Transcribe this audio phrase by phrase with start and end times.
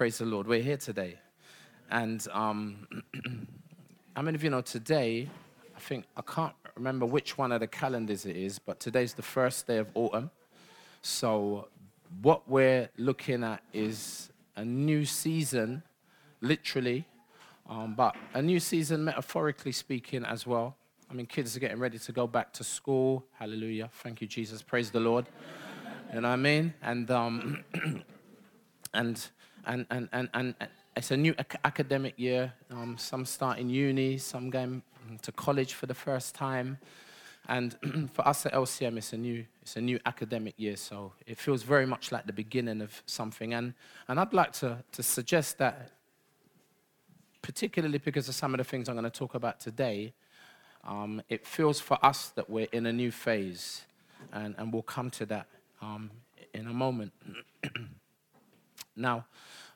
[0.00, 0.46] Praise the Lord.
[0.46, 1.18] We're here today.
[1.90, 2.88] And um,
[4.16, 5.28] how many of you know today,
[5.76, 9.20] I think, I can't remember which one of the calendars it is, but today's the
[9.20, 10.30] first day of autumn.
[11.02, 11.68] So,
[12.22, 15.82] what we're looking at is a new season,
[16.40, 17.04] literally,
[17.68, 20.78] um, but a new season, metaphorically speaking, as well.
[21.10, 23.26] I mean, kids are getting ready to go back to school.
[23.38, 23.90] Hallelujah.
[24.02, 24.62] Thank you, Jesus.
[24.62, 25.26] Praise the Lord.
[26.14, 26.74] You know what I mean?
[26.82, 27.64] And, um,
[28.94, 29.30] and,
[29.66, 30.54] and, and, and, and
[30.96, 32.52] it's a new ac- academic year.
[32.70, 34.82] Um, some start in uni, some going
[35.22, 36.78] to college for the first time.
[37.48, 37.76] And
[38.12, 41.62] for us at LCM, it's a new, it's a new academic year, so it feels
[41.62, 43.54] very much like the beginning of something.
[43.54, 43.74] And,
[44.08, 45.90] and I'd like to, to suggest that,
[47.42, 50.12] particularly because of some of the things I'm going to talk about today,
[50.84, 53.82] um, it feels for us that we're in a new phase,
[54.32, 55.46] and, and we'll come to that
[55.82, 56.10] um,
[56.54, 57.12] in a moment.
[58.96, 59.26] now,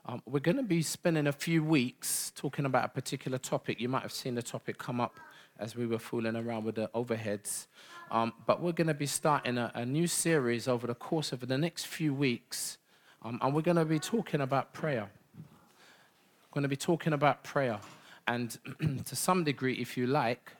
[0.06, 3.80] um, we're going to be spending a few weeks talking about a particular topic.
[3.80, 5.18] You might have seen the topic come up
[5.58, 7.66] as we were fooling around with the overheads.
[8.10, 11.48] Um, but we're going to be starting a, a, new series over the course of
[11.48, 12.78] the next few weeks.
[13.22, 15.08] Um, and we're going to be talking about prayer.
[15.36, 17.80] We're going to be talking about prayer.
[18.26, 18.58] And
[19.06, 20.52] to some degree, if you like,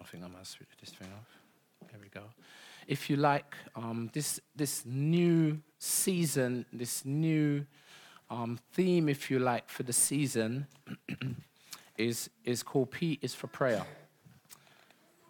[0.00, 1.88] I think I must switch this thing off.
[1.90, 2.22] There we go.
[2.86, 7.66] If you like, um, this, this new season, this new
[8.30, 10.68] um, theme, if you like, for the season
[11.98, 13.84] is, is called P is for prayer.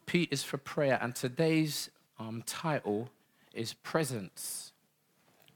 [0.05, 3.09] P is for prayer, and today's um, title
[3.55, 4.73] is Presence.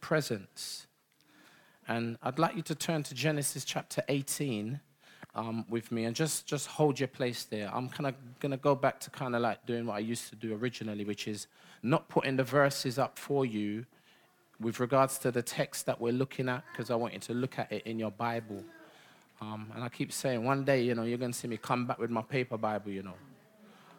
[0.00, 0.86] Presence.
[1.86, 4.81] And I'd like you to turn to Genesis chapter 18
[5.34, 7.71] um, with me and just, just hold your place there.
[7.72, 10.31] I'm kind of going to go back to kind of like doing what I used
[10.31, 11.48] to do originally, which is
[11.82, 13.84] not putting the verses up for you
[14.61, 17.59] with regards to the text that we're looking at, because I want you to look
[17.59, 18.65] at it in your Bible.
[19.41, 21.87] Um, and I keep saying, one day, you know, you're going to see me come
[21.87, 23.15] back with my paper Bible, you know.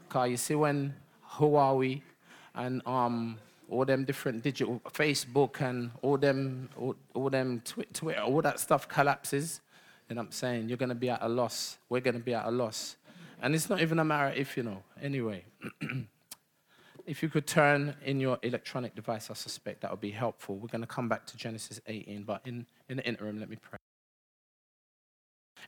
[0.08, 0.96] Because you see, when
[1.34, 2.02] Huawei
[2.56, 3.38] and um,
[3.70, 7.62] all them different digital, Facebook and all them, all, all them
[7.94, 9.62] Twitter, all that stuff collapses,
[10.10, 10.70] you know what I'm saying?
[10.70, 11.78] You're going to be at a loss.
[11.90, 12.96] We're going to be at a loss.
[13.42, 14.82] And it's not even a matter if, you know.
[15.02, 15.44] Anyway,
[17.08, 20.58] if you could turn in your electronic device, I suspect that would be helpful.
[20.58, 23.56] We're going to come back to Genesis 18, but in, in the interim, let me
[23.56, 23.80] pray.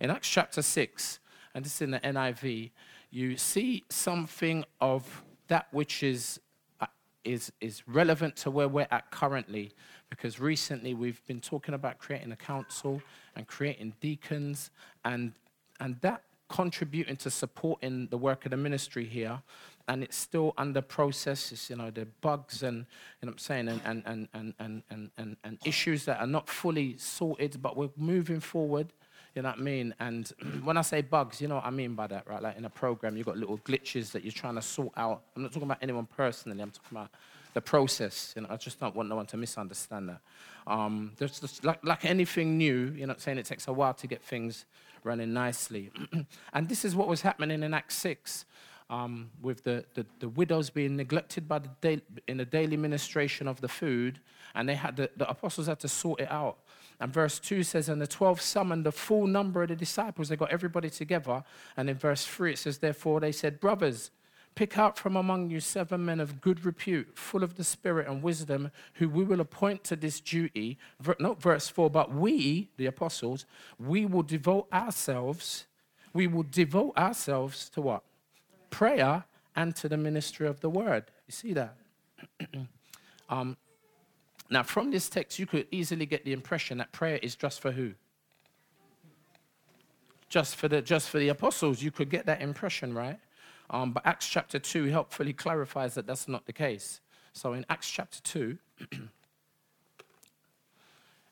[0.02, 1.20] In Acts chapter 6,
[1.56, 2.72] and this is in the NIV,
[3.10, 6.42] you see something of that which is,
[6.82, 6.88] uh,
[7.24, 9.72] is, is relevant to where we're at currently,
[10.10, 13.02] because recently we've been talking about creating a council
[13.38, 14.72] and creating deacons,
[15.06, 15.32] and,
[15.80, 19.42] and that contributing to supporting the work of the ministry here
[19.90, 21.52] and it's still under process.
[21.52, 24.84] It's, you know, the bugs and, you know what I'm saying, and, and, and, and,
[24.90, 28.94] and, and, and issues that are not fully sorted, but we're moving forward.
[29.36, 29.96] You know what I mean?
[30.00, 30.32] And
[30.64, 32.42] when I say bugs, you know what I mean by that, right?
[32.42, 35.24] Like in a program, you've got little glitches that you're trying to sort out.
[35.36, 37.10] I'm not talking about anyone personally, I'm talking about
[37.56, 38.34] the process.
[38.36, 40.22] You know, I just don't want no one to misunderstand that.
[40.68, 43.40] Um, there's just, like, like anything new, you know I'm saying?
[43.40, 44.66] It takes a while to get things
[45.04, 45.90] running nicely.
[46.54, 48.46] and this is what was happening in Act 6.
[48.92, 53.48] Um, with the, the, the, widows being neglected by the da- in the daily ministration
[53.48, 54.20] of the food,
[54.56, 56.58] and they had the, the apostles had to sort it out.
[57.00, 60.30] And verse 2 says, And the 12 summoned the full number of the disciples.
[60.30, 61.44] They got everybody together.
[61.78, 64.12] And in verse 3 it says, Therefore they said, Brothers,
[64.56, 68.22] pick out from among you seven men of good repute, full of the Spirit and
[68.22, 70.78] wisdom, who we will appoint to this duty.
[71.20, 73.46] Not verse 4, but we, the apostles,
[73.80, 75.66] we will devote ourselves,
[76.12, 78.04] we will devote ourselves to what?
[78.70, 79.26] Prayer
[79.56, 81.06] and to the ministry of the word.
[81.28, 81.76] You see that?
[83.30, 83.58] um,
[84.50, 87.72] now, from this text, you could easily get the impression that prayer is just for
[87.72, 87.94] who?
[90.28, 91.84] Just for the, just for the apostles.
[91.84, 93.20] You could get that impression, right?
[93.70, 97.02] Um, but Acts chapter 2 helpfully clarifies that that's not the case.
[97.34, 98.58] So in Acts chapter 2,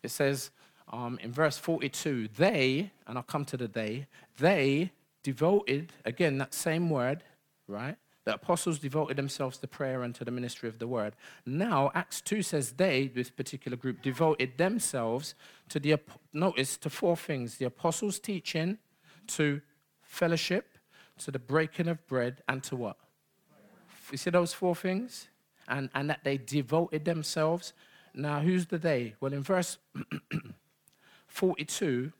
[0.03, 0.51] it says
[0.93, 4.05] um, in verse 42, they, and I'll come to the they,
[4.37, 4.91] they
[5.23, 7.23] devoted, again, that same word,
[7.67, 7.97] right?
[8.27, 11.15] The apostles devoted themselves to prayer and to the ministry of the word.
[11.45, 15.33] Now, Acts 2 says they, this particular group, devoted themselves
[15.69, 15.97] to the,
[16.33, 18.79] notice, to four things the apostles' teaching,
[19.27, 19.61] to
[20.01, 20.77] fellowship,
[21.19, 22.97] to the breaking of bread, and to what?
[24.11, 25.29] You see those four things?
[25.69, 27.71] And, and that they devoted themselves.
[28.13, 29.15] Now, who's the they?
[29.21, 29.77] Well, in verse
[31.27, 32.11] 42,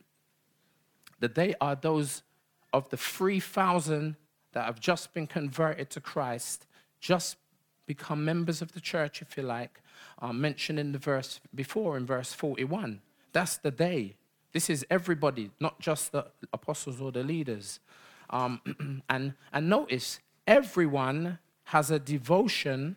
[1.20, 2.24] the they are those
[2.74, 4.16] of the 3,000
[4.54, 6.66] that have just been converted to Christ,
[7.00, 7.38] just
[7.86, 9.82] become members of the church, if you like,
[10.22, 13.02] uh, mentioned in the verse before, in verse 41.
[13.32, 14.16] That's the day.
[14.52, 17.80] This is everybody, not just the apostles or the leaders.
[18.30, 22.96] Um, and, and notice, everyone has a devotion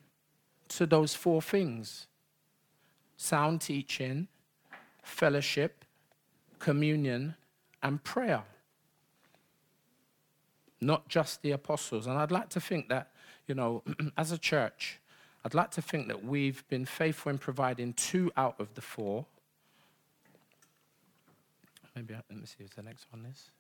[0.69, 2.07] to those four things
[3.17, 4.27] sound teaching,
[5.03, 5.85] fellowship,
[6.59, 7.35] communion,
[7.83, 8.43] and prayer.
[10.81, 12.07] Not just the apostles.
[12.07, 13.11] And I'd like to think that,
[13.47, 13.83] you know,
[14.17, 14.99] as a church,
[15.45, 19.27] I'd like to think that we've been faithful in providing two out of the four.
[21.95, 23.51] Maybe, let me see, is the next one is.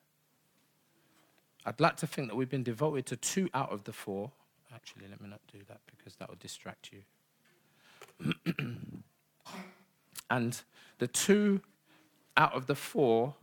[1.66, 4.30] I'd like to think that we've been devoted to two out of the four.
[4.74, 7.02] Actually, let me not do that because that will distract you.
[10.30, 10.62] and
[10.98, 11.60] the two
[12.36, 13.34] out of the four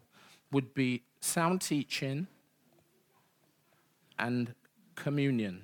[0.52, 2.28] would be sound teaching
[4.20, 4.54] and
[4.96, 5.64] communion.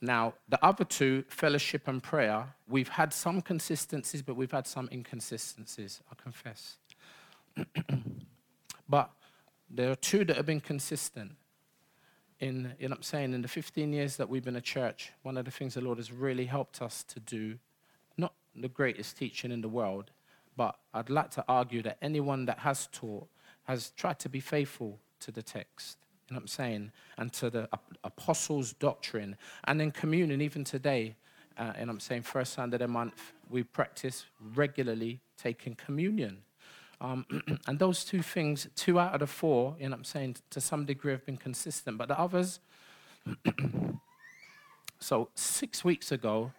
[0.00, 4.88] Now, the other two, fellowship and prayer, we've had some consistencies, but we've had some
[4.92, 6.76] inconsistencies, I confess.
[8.88, 9.10] but
[9.70, 11.32] there are two that have been consistent.
[12.38, 15.12] In, you know what I'm saying, in the 15 years that we've been a church,
[15.22, 17.58] one of the things the Lord has really helped us to do,
[18.18, 20.10] not the greatest teaching in the world,
[20.56, 23.28] but I'd like to argue that anyone that has taught
[23.64, 25.98] has tried to be faithful to the text.
[26.28, 26.92] You know what I'm saying?
[27.18, 27.68] And to the
[28.02, 29.36] apostles' doctrine.
[29.64, 31.14] And in communion, even today,
[31.56, 36.38] uh, and I'm saying first Sunday of the month, we practice regularly taking communion.
[37.00, 37.26] Um,
[37.66, 40.84] and those two things, two out of the four, you know I'm saying, to some
[40.84, 41.96] degree have been consistent.
[41.96, 42.60] But the others,
[44.98, 46.52] so six weeks ago,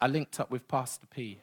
[0.00, 1.38] I linked up with Pastor P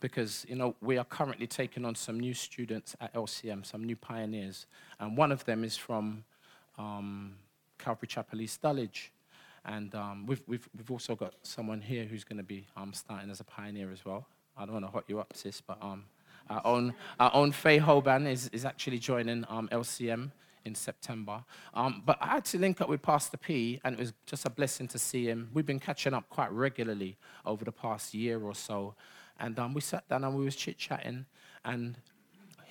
[0.00, 3.96] because, you know, we are currently taking on some new students at LCM, some new
[3.96, 4.66] pioneers.
[4.98, 6.24] And one of them is from
[6.78, 7.36] um,
[7.78, 9.12] Calvary Chapel East Dulwich.
[9.64, 13.30] And um, we've, we've, we've also got someone here who's going to be um, starting
[13.30, 14.26] as a pioneer as well.
[14.56, 16.04] I don't want to hot you up, sis, but um,
[16.50, 20.30] our own, our own Faye Hoban is, is actually joining um, LCM
[20.64, 21.44] in September.
[21.74, 24.50] Um, but I had to link up with Pastor P, and it was just a
[24.50, 25.48] blessing to see him.
[25.54, 27.16] We've been catching up quite regularly
[27.46, 28.94] over the past year or so.
[29.40, 31.26] And um, we sat down and we was chit-chatting,
[31.64, 31.96] and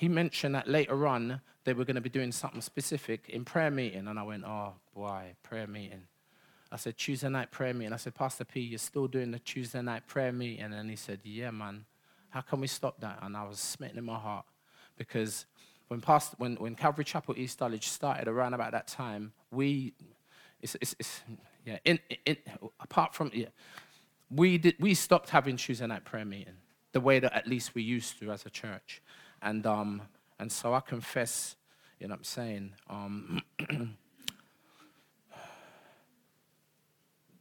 [0.01, 3.69] he mentioned that later on they were going to be doing something specific in prayer
[3.69, 4.07] meeting.
[4.07, 6.07] And I went, oh, boy, prayer meeting.
[6.71, 7.93] I said, Tuesday night prayer meeting.
[7.93, 10.73] I said, Pastor P, you're still doing the Tuesday night prayer meeting?
[10.73, 11.85] And he said, yeah, man.
[12.31, 13.19] How can we stop that?
[13.21, 14.45] And I was smitten in my heart
[14.97, 15.45] because
[15.87, 19.93] when, when, when Calvary Chapel East Dulwich started around about that time, we,
[20.63, 21.21] it's, it's, it's
[21.63, 22.37] yeah, in, in,
[22.79, 23.49] apart from, yeah,
[24.31, 26.55] we, did, we stopped having Tuesday night prayer meeting
[26.91, 29.01] the way that at least we used to as a church.
[29.41, 30.01] And, um,
[30.39, 31.55] and so I confess,
[31.99, 33.41] you know what I'm saying, um,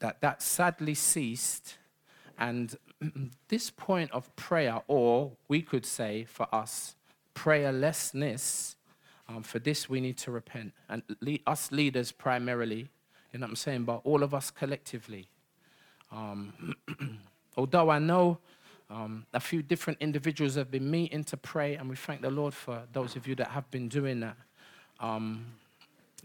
[0.00, 1.76] that that sadly ceased
[2.38, 2.76] and
[3.48, 6.96] this point of prayer, or we could say for us,
[7.34, 8.74] prayerlessness,
[9.28, 10.72] um, for this we need to repent.
[10.88, 12.88] And le- us leaders primarily,
[13.32, 15.28] you know what I'm saying, but all of us collectively.
[16.10, 16.74] Um,
[17.56, 18.38] although I know
[18.90, 22.52] um, a few different individuals have been meeting to pray, and we thank the Lord
[22.52, 24.36] for those of you that have been doing that.
[24.98, 25.46] Um,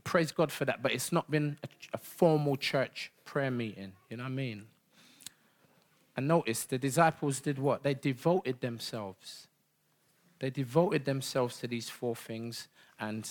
[0.03, 4.17] praise God for that, but it's not been a, a formal church prayer meeting, you
[4.17, 4.65] know what I mean?
[6.17, 7.83] And notice the disciples did what?
[7.83, 9.47] They devoted themselves.
[10.39, 12.67] They devoted themselves to these four things,
[12.99, 13.29] and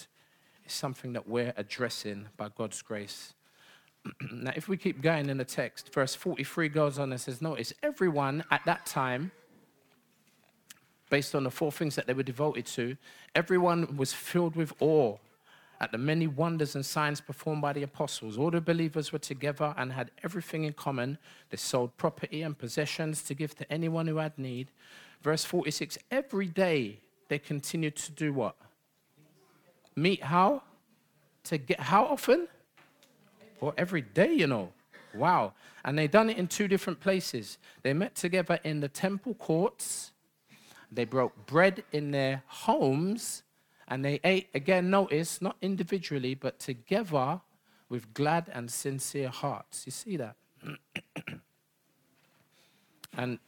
[0.65, 3.35] it's something that we're addressing by God's grace.
[4.33, 7.73] now, if we keep going in the text, verse 43 goes on and says, Notice
[7.83, 9.33] everyone at that time,
[11.11, 12.97] based on the four things that they were devoted to,
[13.35, 15.17] everyone was filled with awe
[15.81, 18.39] at the many wonders and signs performed by the apostles.
[18.39, 21.19] All the believers were together and had everything in common.
[21.51, 24.71] They sold property and possessions to give to anyone who had need.
[25.23, 28.57] Verse 46 every day they continued to do what?
[29.97, 30.63] Meet how?
[31.45, 32.49] To get how often?
[33.65, 34.75] Or every day, you know.
[35.15, 35.55] Wow.
[35.87, 37.57] And they done it in two different places.
[37.83, 40.13] They met together in the temple courts.
[40.93, 43.43] They broke bread in their homes
[43.89, 47.41] and they ate, again, notice, not individually, but together
[47.89, 49.85] with glad and sincere hearts.
[49.87, 50.37] You see that?
[53.17, 53.39] and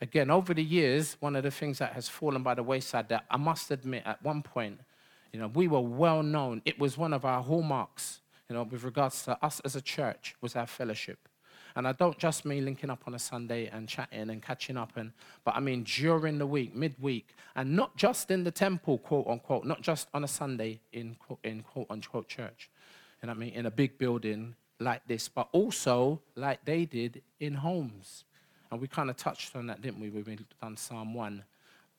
[0.00, 3.24] again, over the years, one of the things that has fallen by the wayside that
[3.28, 4.78] I must admit, at one point,
[5.32, 6.62] you know, we were well known.
[6.64, 10.34] It was one of our hallmarks, you know, with regards to us as a church,
[10.40, 11.28] was our fellowship.
[11.74, 14.96] And I don't just mean linking up on a Sunday and chatting and catching up,
[14.96, 15.12] and,
[15.44, 19.66] but I mean during the week, midweek, and not just in the temple, quote unquote,
[19.66, 22.70] not just on a Sunday in, in quote unquote church.
[22.70, 27.22] you And I mean in a big building like this, but also like they did
[27.40, 28.24] in homes.
[28.70, 30.08] And we kind of touched on that, didn't we?
[30.08, 31.44] We've done Psalm 1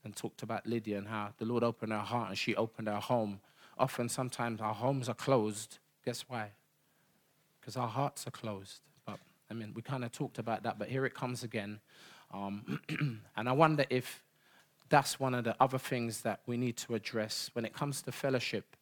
[0.04, 3.00] and talked about Lydia and how the Lord opened her heart and she opened her
[3.00, 3.40] home.
[3.78, 5.78] Often, sometimes our homes are closed.
[6.08, 6.52] Guess why?
[7.60, 8.80] Because our hearts are closed.
[9.06, 9.20] But
[9.52, 11.82] I mean, we kind of talked about that, but here it comes again.
[12.34, 12.80] Um,
[13.36, 14.24] and I wonder if
[14.88, 18.14] that's one of the other things that we need to address when it comes to
[18.14, 18.78] fellowship.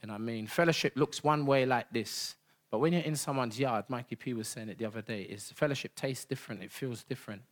[0.00, 2.36] And I mean, fellowship looks one way like this,
[2.70, 5.52] but when you're in someone's yard, Mikey P was saying it the other day, is
[5.54, 7.42] fellowship tastes different, it feels different.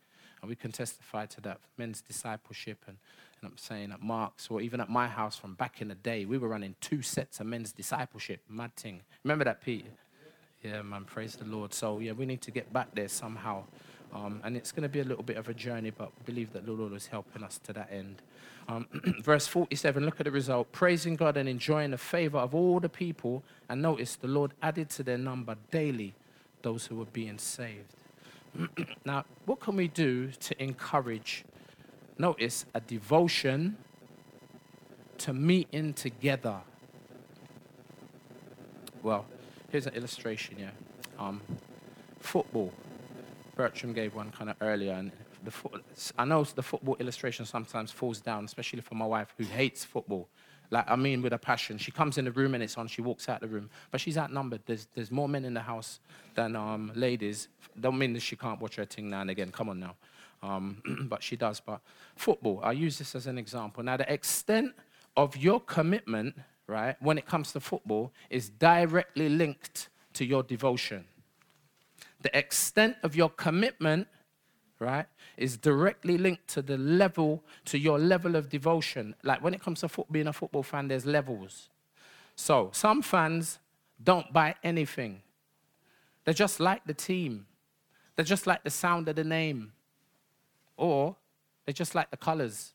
[0.41, 2.97] And we can testify to that men's discipleship and,
[3.45, 6.39] I'm saying at Mark's or even at my house from back in the day, we
[6.39, 8.43] were running two sets of men's discipleship.
[8.49, 9.01] Mad thing.
[9.25, 9.87] Remember that, Pete?
[10.63, 11.73] Yeah, man, praise the Lord.
[11.73, 13.65] So yeah, we need to get back there somehow.
[14.13, 16.67] Um, and it's going to be a little bit of a journey, but believe that
[16.67, 18.23] the Lord is helping us to that end.
[18.69, 18.87] Um,
[19.23, 20.71] verse 47, look at the result.
[20.73, 23.43] Praising God and enjoying the favor of all the people.
[23.69, 26.15] And notice the Lord added to their number daily
[26.63, 27.95] those who were being saved.
[29.05, 31.45] now, what can we do to encourage,
[32.21, 33.77] notice, a devotion
[35.19, 36.59] to meeting together?
[39.03, 39.25] Well,
[39.71, 40.71] here's an illustration, yeah.
[41.19, 41.41] Um,
[42.19, 42.73] football.
[43.57, 45.11] Bertram gave one kind of earlier, and
[45.45, 45.81] the fo-
[46.19, 50.29] I know the football illustration sometimes falls down, especially for my wife who hates football.
[50.71, 51.79] Like, I mean, with a passion.
[51.79, 53.71] She comes in the room and it's on, she walks out of the room.
[53.91, 54.61] But she's outnumbered.
[54.67, 55.99] There's, there's more men in the house
[56.37, 57.49] than um, ladies.
[57.81, 59.51] Don't mean that she can't watch her thing now and again.
[59.51, 59.97] Come on now.
[60.43, 61.61] Um, but she does.
[61.61, 61.81] But
[62.17, 63.83] football, I use this as an example.
[63.83, 64.73] Now, the extent
[65.17, 71.05] of your commitment, right, when it comes to football, is directly linked to your devotion.
[72.23, 74.07] The extent of your commitment
[74.81, 75.07] right,
[75.37, 79.15] is directly linked to the level, to your level of devotion.
[79.23, 81.69] Like when it comes to being a football fan, there's levels.
[82.35, 83.59] So some fans
[84.03, 85.21] don't buy anything.
[86.25, 87.47] They just like the team.
[88.17, 89.73] They just like the sound of the name.
[90.81, 91.15] Or
[91.67, 92.73] they just like the colors.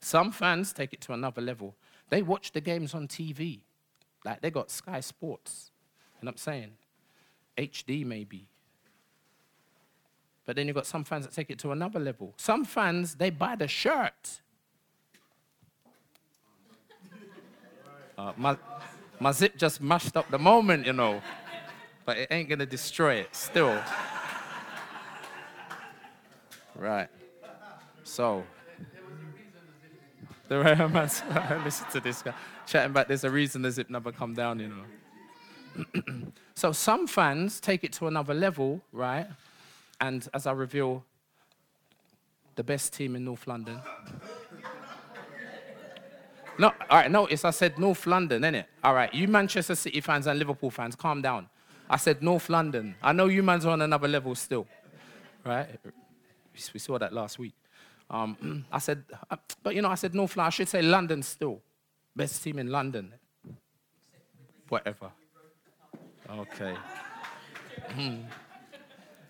[0.00, 1.76] Some fans take it to another level.
[2.08, 3.60] They watch the games on TV.
[4.24, 5.70] Like they got Sky Sports.
[6.20, 6.70] And I'm saying?
[7.58, 8.48] HD maybe.
[10.46, 12.32] But then you've got some fans that take it to another level.
[12.38, 14.40] Some fans, they buy the shirt.
[18.18, 18.56] Uh, my,
[19.18, 21.20] my zip just mashed up the moment, you know.
[22.04, 23.82] But it ain't going to destroy it still.
[26.82, 27.08] Right.
[28.04, 28.44] So.
[30.48, 32.34] there were a The way man, listen to this guy
[32.66, 36.02] chatting about there's a reason the zip never come down, you know.
[36.54, 39.26] so some fans take it to another level, right?
[40.00, 41.04] And as I reveal,
[42.56, 43.80] the best team in North London.
[46.58, 48.66] No, all right, notice I said North London, innit?
[48.84, 51.48] All right, you Manchester City fans and Liverpool fans, calm down.
[51.88, 52.94] I said North London.
[53.02, 54.66] I know you man's are on another level still,
[55.44, 55.68] right?
[56.72, 57.54] We saw that last week.
[58.10, 60.46] Um, I said, uh, but you know, I said North London.
[60.46, 61.60] I should say London still.
[62.14, 63.14] Best team in London.
[64.68, 65.10] Whatever.
[66.30, 66.74] Okay.
[67.94, 68.16] Hmm.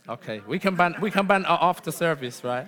[0.08, 2.66] Okay, we can ban, we can ban after service, right?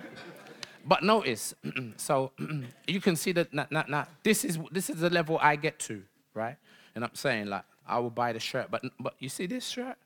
[0.85, 1.53] But notice,
[1.97, 2.31] so
[2.87, 6.01] you can see that nah, nah, this is this is the level I get to,
[6.33, 6.55] right?
[6.93, 9.97] And I'm saying like I will buy the shirt, but but you see this shirt?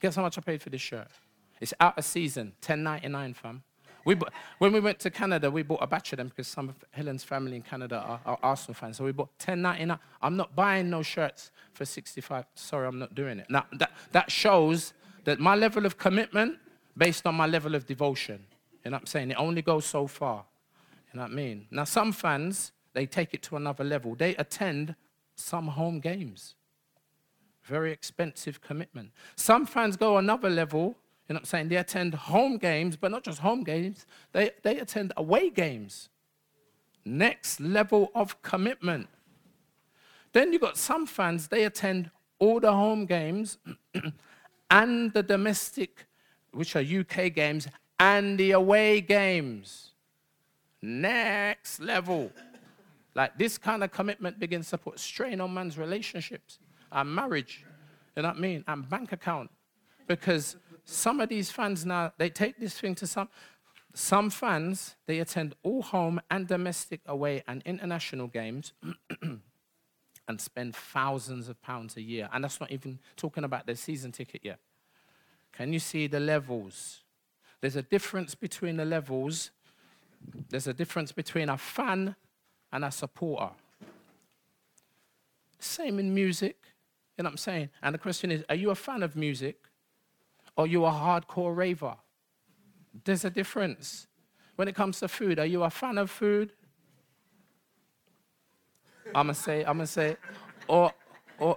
[0.00, 1.06] Guess how much I paid for this shirt?
[1.62, 3.62] It's out of season, 10.99, fam.
[4.04, 6.68] We bought, when we went to Canada, we bought a batch of them because some
[6.68, 8.96] of Helen's family in Canada are, are Arsenal fans.
[8.96, 9.98] So we bought 10.99.
[10.20, 12.46] I'm not buying no shirts for 65.
[12.56, 13.46] Sorry, I'm not doing it.
[13.48, 14.92] Now that that shows
[15.22, 16.58] that my level of commitment
[16.96, 18.44] based on my level of devotion.
[18.84, 19.30] You know what I'm saying?
[19.30, 20.44] It only goes so far.
[21.12, 21.66] You know what I mean?
[21.70, 24.14] Now, some fans, they take it to another level.
[24.14, 24.94] They attend
[25.34, 26.54] some home games.
[27.62, 29.12] Very expensive commitment.
[29.36, 30.96] Some fans go another level.
[31.28, 31.68] You know what I'm saying?
[31.68, 36.08] They attend home games, but not just home games, they, they attend away games.
[37.04, 39.08] Next level of commitment.
[40.32, 43.58] Then you've got some fans, they attend all the home games
[44.70, 46.06] and the domestic,
[46.52, 47.68] which are UK games,
[48.00, 49.90] and the away games.
[50.80, 52.32] Next level.
[53.14, 56.58] Like this kind of commitment begins to put strain on man's relationships
[56.90, 57.64] and marriage,
[58.16, 59.50] you know what I mean, and bank account.
[60.08, 63.28] Because some of these fans now, they take this thing to some,
[63.94, 68.72] some fans, they attend all home and domestic away and international games
[70.28, 72.28] and spend thousands of pounds a year.
[72.32, 74.58] And that's not even talking about their season ticket yet.
[75.52, 77.02] Can you see the levels?
[77.60, 79.50] There's a difference between the levels.
[80.48, 82.16] There's a difference between a fan
[82.72, 83.50] and a supporter.
[85.58, 86.56] Same in music.
[87.16, 87.68] You know what I'm saying?
[87.82, 89.56] And the question is are you a fan of music
[90.56, 91.96] or you a hardcore raver?
[93.04, 94.06] There's a difference.
[94.56, 96.52] When it comes to food, are you a fan of food?
[99.14, 100.16] I'm gonna say, I'm gonna say,
[100.68, 100.92] or,
[101.38, 101.56] or,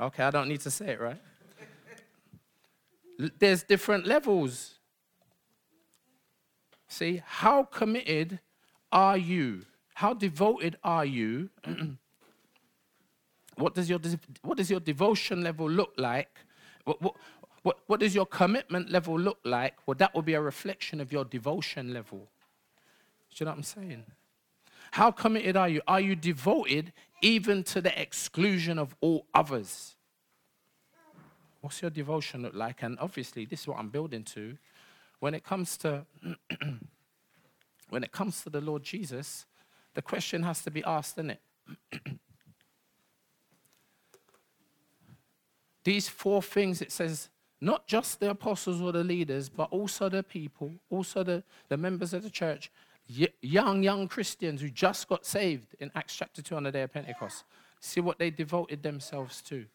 [0.00, 1.20] okay, I don't need to say it, right?
[3.38, 4.78] There's different levels.
[6.88, 8.40] See, how committed
[8.90, 9.66] are you?
[9.94, 11.50] How devoted are you?
[13.56, 14.00] what, does your,
[14.42, 16.38] what does your devotion level look like?
[16.84, 17.14] What, what,
[17.62, 19.74] what, what does your commitment level look like?
[19.86, 22.18] Well, that will be a reflection of your devotion level.
[23.30, 24.04] Do you know what I'm saying?
[24.92, 25.82] How committed are you?
[25.86, 29.96] Are you devoted even to the exclusion of all others?
[31.60, 32.82] What's your devotion look like?
[32.82, 34.56] And obviously, this is what I'm building to.
[35.20, 36.06] When it comes to
[37.90, 39.46] when it comes to the Lord Jesus,
[39.94, 41.40] the question has to be asked, isn't it?
[45.84, 47.28] These four things it says,
[47.60, 52.14] not just the apostles or the leaders, but also the people, also the, the members
[52.14, 52.70] of the church,
[53.40, 56.92] young, young Christians who just got saved in Acts chapter 2 on the day of
[56.92, 57.44] Pentecost.
[57.80, 59.66] See what they devoted themselves to.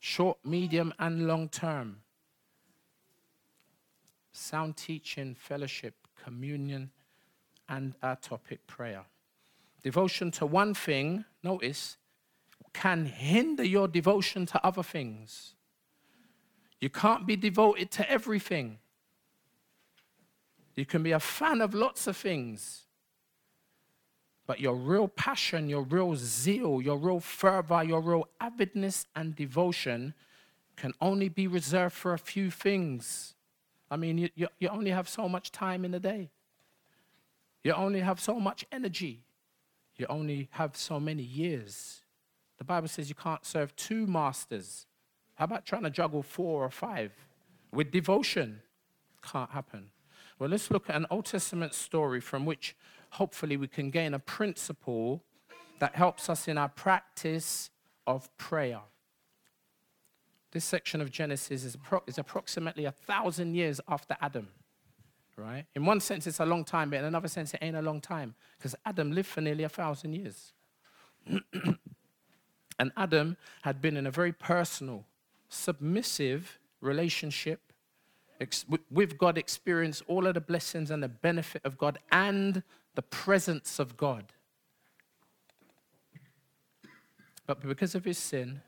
[0.00, 1.98] Short, medium, and long term.
[4.32, 6.90] Sound teaching, fellowship, communion,
[7.68, 9.04] and our topic prayer.
[9.82, 11.96] Devotion to one thing, notice,
[12.72, 15.55] can hinder your devotion to other things.
[16.80, 18.78] You can't be devoted to everything.
[20.74, 22.82] You can be a fan of lots of things.
[24.46, 30.14] But your real passion, your real zeal, your real fervor, your real avidness and devotion
[30.76, 33.34] can only be reserved for a few things.
[33.90, 36.30] I mean, you, you, you, only have so much time in a day.
[37.64, 39.22] You only have so much energy.
[39.96, 42.02] You only have so many years.
[42.58, 44.86] The Bible says you can't serve two masters.
[45.36, 47.12] How about trying to juggle four or five
[47.72, 48.60] with devotion?
[49.22, 49.90] Can't happen.
[50.38, 52.76] Well, let's look at an Old Testament story from which
[53.10, 55.22] hopefully we can gain a principle
[55.78, 57.70] that helps us in our practice
[58.06, 58.80] of prayer.
[60.52, 64.48] This section of Genesis is, appro- is approximately a thousand years after Adam,
[65.36, 65.64] right?
[65.74, 68.00] In one sense, it's a long time, but in another sense, it ain't a long
[68.00, 70.52] time because Adam lived for nearly a thousand years.
[72.78, 75.04] and Adam had been in a very personal,
[75.48, 77.72] submissive relationship
[78.40, 82.62] ex- with God, experience all of the blessings and the benefit of God and
[82.94, 84.32] the presence of God.
[87.46, 88.60] But because of his sin,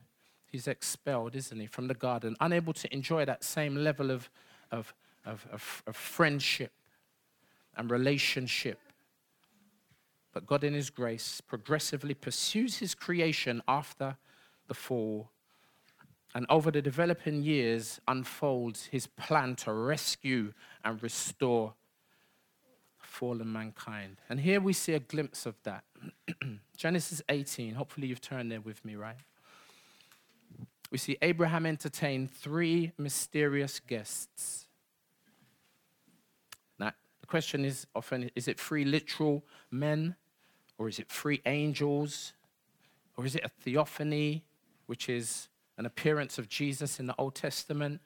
[0.47, 4.31] he's expelled, isn't he, from the garden, unable to enjoy that same level of,
[4.71, 6.73] of, of, of, of friendship
[7.77, 8.79] and relationship.
[10.33, 14.17] But God, in his grace, progressively pursues his creation after
[14.69, 15.31] the fall
[16.39, 20.53] and over the developing years unfolds his plan to rescue
[20.85, 21.75] and restore
[23.01, 24.19] fallen mankind.
[24.29, 25.83] And here we see a glimpse of that.
[26.77, 29.17] Genesis 18, hopefully you've turned there with me, right?
[30.93, 34.69] We see Abraham entertain three mysterious guests.
[36.79, 40.15] Now, the question is often is it three literal men,
[40.79, 42.33] or is it three angels,
[43.17, 44.45] or is it a theophany,
[44.87, 45.49] which is
[45.79, 48.01] an appearance of Jesus in the Old Testament?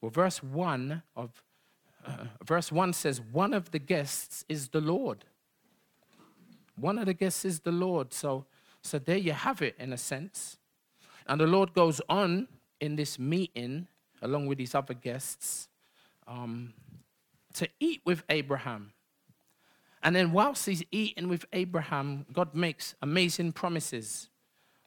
[0.00, 1.42] Well, verse 1 of
[2.06, 5.24] uh, verse 1 says, One of the guests is the Lord.
[6.76, 8.12] One of the guests is the Lord.
[8.12, 8.46] So,
[8.82, 10.58] so there you have it, in a sense.
[11.26, 12.48] And the Lord goes on
[12.80, 13.86] in this meeting,
[14.20, 15.68] along with these other guests,
[16.26, 16.74] um,
[17.54, 18.92] to eat with Abraham.
[20.02, 24.28] And then, whilst he's eating with Abraham, God makes amazing promises.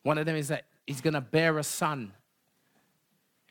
[0.04, 2.00] One of them is that he's going to bear a son.
[2.00, 2.14] You know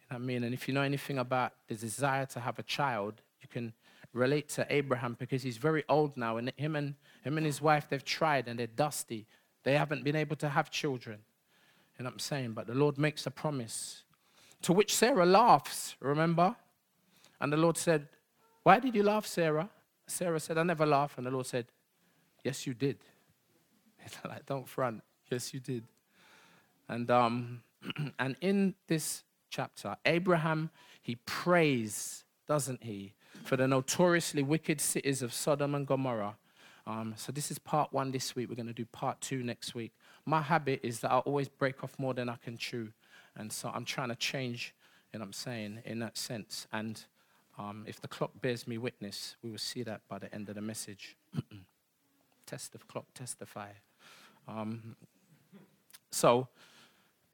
[0.08, 0.44] what I mean?
[0.44, 3.72] And if you know anything about the desire to have a child, you can
[4.12, 7.86] relate to Abraham because he's very old now, and him and, him and his wife,
[7.88, 9.26] they've tried and they're dusty.
[9.62, 11.18] They haven't been able to have children.
[11.98, 12.52] You know what I'm saying?
[12.52, 14.04] But the Lord makes a promise.
[14.62, 16.56] To which Sarah laughs, remember?
[17.40, 18.08] And the Lord said,
[18.62, 19.68] Why did you laugh, Sarah?
[20.06, 21.18] Sarah said, I never laugh.
[21.18, 21.66] And the Lord said,
[22.44, 22.98] Yes, you did.
[24.24, 25.02] like, don't front.
[25.30, 25.82] Yes, you did.
[26.88, 27.62] And, um,
[28.18, 30.70] and in this chapter, Abraham,
[31.02, 36.36] he prays, doesn't he, for the notoriously wicked cities of Sodom and Gomorrah.
[36.86, 38.48] Um, so this is part one this week.
[38.48, 39.92] We're going to do part two next week.
[40.24, 42.92] My habit is that I always break off more than I can chew.
[43.36, 44.74] And so I'm trying to change,
[45.12, 46.66] you know what I'm saying, in that sense.
[46.72, 47.04] And
[47.58, 50.54] um, if the clock bears me witness, we will see that by the end of
[50.54, 51.16] the message.
[52.46, 53.70] Test the clock, testify.
[54.46, 54.94] Um,
[56.10, 56.48] so,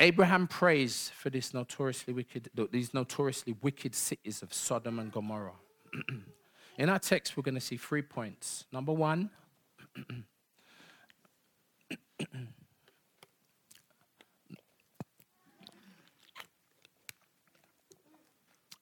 [0.02, 5.52] Abraham prays for this notoriously wicked, these notoriously wicked cities of Sodom and Gomorrah.
[6.78, 8.64] In our text, we're going to see three points.
[8.72, 9.30] Number one,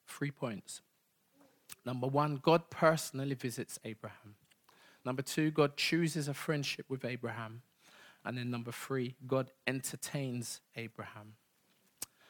[0.09, 0.81] three points.
[1.85, 4.37] Number one, God personally visits Abraham.
[5.05, 7.61] Number two, God chooses a friendship with Abraham.
[8.25, 11.35] And then number three, God entertains Abraham.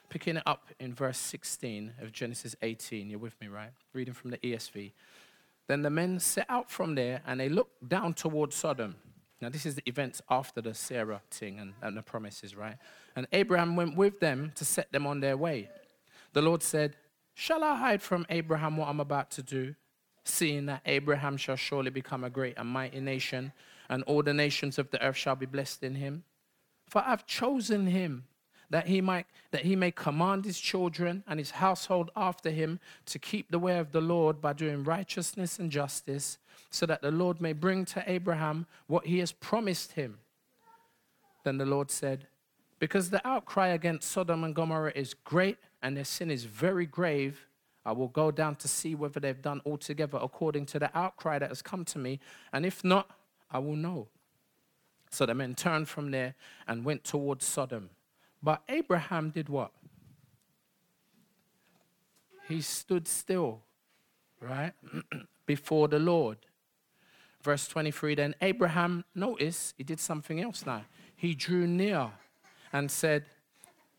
[0.09, 3.70] Picking it up in verse 16 of Genesis 18, you're with me, right?
[3.92, 4.92] Reading from the ESV.
[5.68, 8.96] Then the men set out from there and they looked down towards Sodom.
[9.40, 12.76] Now, this is the events after the Sarah thing and, and the promises, right?
[13.16, 15.70] And Abraham went with them to set them on their way.
[16.33, 16.96] The Lord said,
[17.35, 19.74] Shall I hide from Abraham what I'm about to do?
[20.24, 23.53] Seeing that Abraham shall surely become a great and mighty nation,
[23.90, 26.22] and all the nations of the earth shall be blessed in him.
[26.88, 28.24] For I've chosen him
[28.70, 33.18] that he might that he may command his children and his household after him to
[33.18, 36.38] keep the way of the Lord by doing righteousness and justice,
[36.70, 40.18] so that the Lord may bring to Abraham what he has promised him.
[41.42, 42.29] Then the Lord said,
[42.79, 47.48] Because the outcry against Sodom and Gomorrah is great and their sin is very grave,
[47.85, 51.48] I will go down to see whether they've done altogether according to the outcry that
[51.48, 52.20] has come to me,
[52.53, 53.11] and if not,
[53.50, 54.08] I will know.
[55.10, 56.34] So the men turned from there
[56.66, 57.90] and went towards Sodom.
[58.42, 59.72] But Abraham did what?
[62.48, 63.62] He stood still,
[64.40, 64.72] right?
[65.46, 66.38] Before the Lord.
[67.42, 70.84] Verse 23 Then Abraham, notice, he did something else now.
[71.14, 72.10] He drew near
[72.72, 73.24] and said,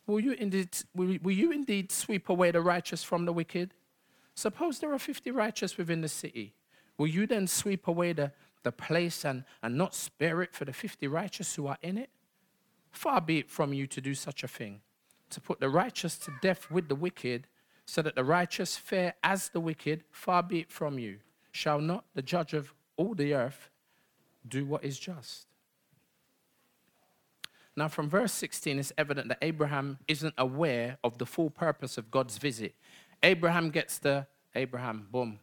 [0.08, 3.74] Will you indeed, will, will you indeed sweep away the righteous from the wicked?
[4.34, 6.54] Suppose there are 50 righteous within the city.
[6.98, 8.32] Will you then sweep away the,
[8.63, 12.10] the place and, and not spare it for the 50 righteous who are in it?
[12.91, 14.82] Far be it from you to do such a thing,
[15.30, 17.47] to put the righteous to death with the wicked,
[17.86, 21.17] so that the righteous fare as the wicked, far be it from you.
[21.52, 23.69] Shall not the judge of all the earth
[24.47, 25.47] do what is just?
[27.76, 32.12] Now, from verse 16, it's evident that Abraham isn't aware of the full purpose of
[32.12, 32.76] God's visit.
[33.24, 35.39] Abraham gets the Abraham, boom,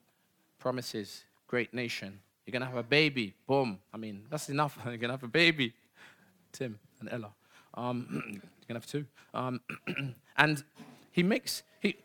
[0.59, 2.21] promises, great nation.
[2.49, 3.79] You're going to have a baby, boom.
[3.93, 4.79] I mean, that's enough.
[4.87, 5.75] You're going to have a baby.
[6.51, 7.29] Tim and Ella.
[7.75, 9.05] Um, you're going to have two.
[9.35, 9.61] Um,
[10.39, 10.65] and
[11.13, 11.97] he makes, he,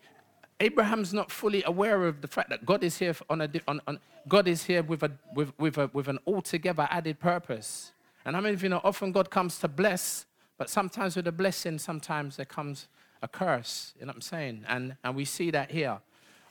[0.59, 4.01] Abraham's not fully aware of the fact that God is here on a, on, on,
[4.27, 7.93] God is here with, a, with, with, a, with an altogether added purpose.
[8.25, 10.25] And I mean, you know, often God comes to bless,
[10.57, 12.89] but sometimes with a blessing, sometimes there comes
[13.21, 13.93] a curse.
[13.97, 14.65] You know what I'm saying?
[14.67, 15.99] And, and we see that here.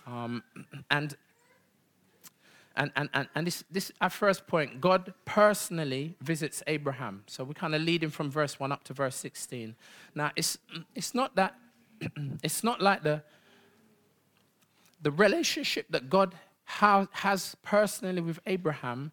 [0.06, 0.42] Um,
[0.90, 1.14] and
[2.76, 7.24] and, and, and, and this, this, our first point, God personally visits Abraham.
[7.26, 9.74] So we kind of lead him from verse 1 up to verse 16.
[10.14, 10.58] Now, it's,
[10.94, 11.54] it's not that,
[12.42, 13.22] it's not like the,
[15.02, 19.12] the relationship that God ha- has personally with Abraham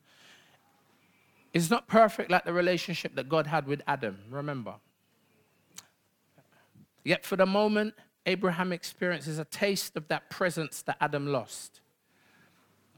[1.53, 4.75] is not perfect like the relationship that God had with Adam, remember.
[7.03, 7.95] Yet for the moment,
[8.25, 11.81] Abraham experiences a taste of that presence that Adam lost.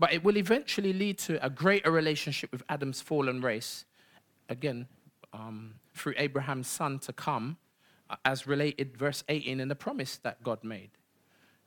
[0.01, 3.85] But it will eventually lead to a greater relationship with Adam's fallen race,
[4.49, 4.87] again,
[5.31, 7.57] um, through Abraham's son to come,
[8.09, 10.89] uh, as related, verse 18, in the promise that God made.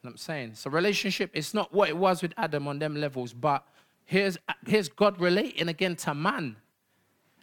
[0.03, 0.55] Know I'm saying?
[0.55, 3.69] So, relationship is not what it was with Adam on them levels, but
[4.05, 6.57] here's, here's God relating again to man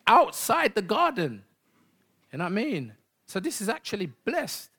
[0.08, 1.46] outside the garden.
[2.34, 2.94] You know what I mean?
[3.28, 4.70] So, this is actually blessed,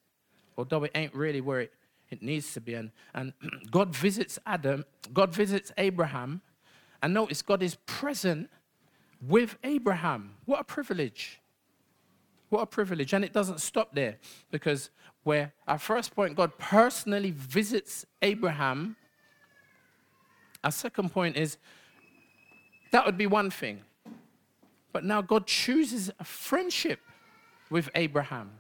[0.59, 1.73] although it ain't really where it
[2.13, 2.75] it needs to be.
[2.75, 3.33] And, and
[3.71, 6.43] God visits Adam, God visits Abraham,
[7.03, 8.49] and notice God is present
[9.21, 10.35] with Abraham.
[10.45, 11.41] What a privilege.
[12.51, 13.13] What a privilege.
[13.13, 14.19] And it doesn't stop there
[14.51, 14.91] because
[15.25, 18.97] where our first point, God personally visits Abraham.
[20.63, 21.57] Our second point is
[22.91, 23.81] that would be one thing.
[24.93, 27.01] But now God chooses a friendship
[27.71, 28.51] with Abraham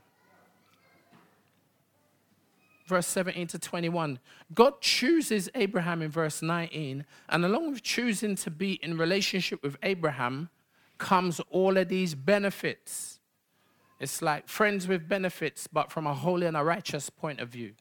[2.92, 4.18] verse 17 to 21.
[4.52, 9.78] God chooses Abraham in verse 19, and along with choosing to be in relationship with
[9.82, 10.50] Abraham
[10.98, 13.18] comes all of these benefits.
[13.98, 17.72] It's like friends with benefits, but from a holy and a righteous point of view.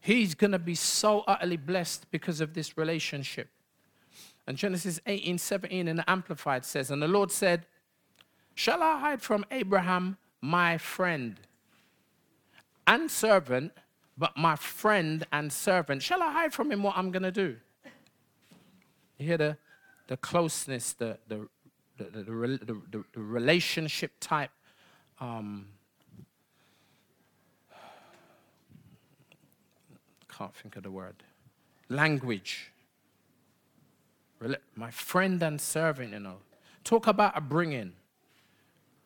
[0.00, 3.48] He's going to be so utterly blessed because of this relationship.
[4.46, 7.66] And Genesis 18 17 in the Amplified says, And the Lord said,
[8.54, 11.40] Shall I hide from Abraham, my friend?
[12.88, 13.72] And servant,
[14.16, 16.02] but my friend and servant.
[16.02, 17.56] Shall I hide from him what I'm going to do?
[19.18, 19.56] You hear the,
[20.08, 21.48] the closeness, the, the,
[21.98, 24.50] the, the, relationship type.
[25.20, 25.66] Um,
[30.28, 31.22] can't think of the word.
[31.88, 32.72] Language.
[34.76, 36.36] My friend and servant, you know.
[36.84, 37.92] Talk about a bringing.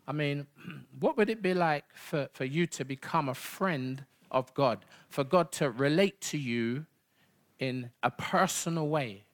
[0.07, 0.47] I mean,
[1.01, 4.85] what would it be like for, for you to become a friend of God?
[5.09, 6.87] For God to relate to you
[7.59, 9.25] in a personal way?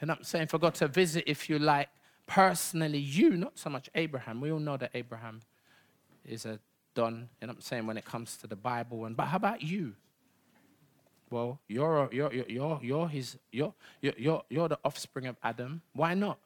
[0.00, 1.88] And I'm saying for God to visit, if you like,
[2.26, 4.40] personally you, not so much Abraham.
[4.40, 5.42] We all know that Abraham
[6.24, 6.58] is a
[6.94, 9.04] don, and I'm saying when it comes to the Bible.
[9.04, 9.94] And but how about you?
[11.30, 15.82] Well, you're you're you're you're his you're you're you're the offspring of Adam.
[15.92, 16.38] Why not?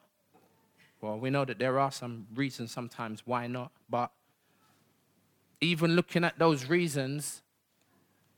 [1.01, 4.11] Well, we know that there are some reasons sometimes why not, but
[5.61, 7.43] even looking at those reasons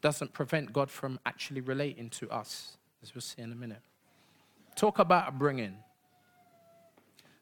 [0.00, 3.82] doesn't prevent God from actually relating to us, as we'll see in a minute.
[4.76, 5.76] Talk about bringing.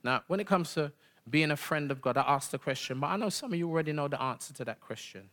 [0.03, 0.93] Now, when it comes to
[1.29, 3.69] being a friend of God, I asked the question, but I know some of you
[3.69, 5.29] already know the answer to that question.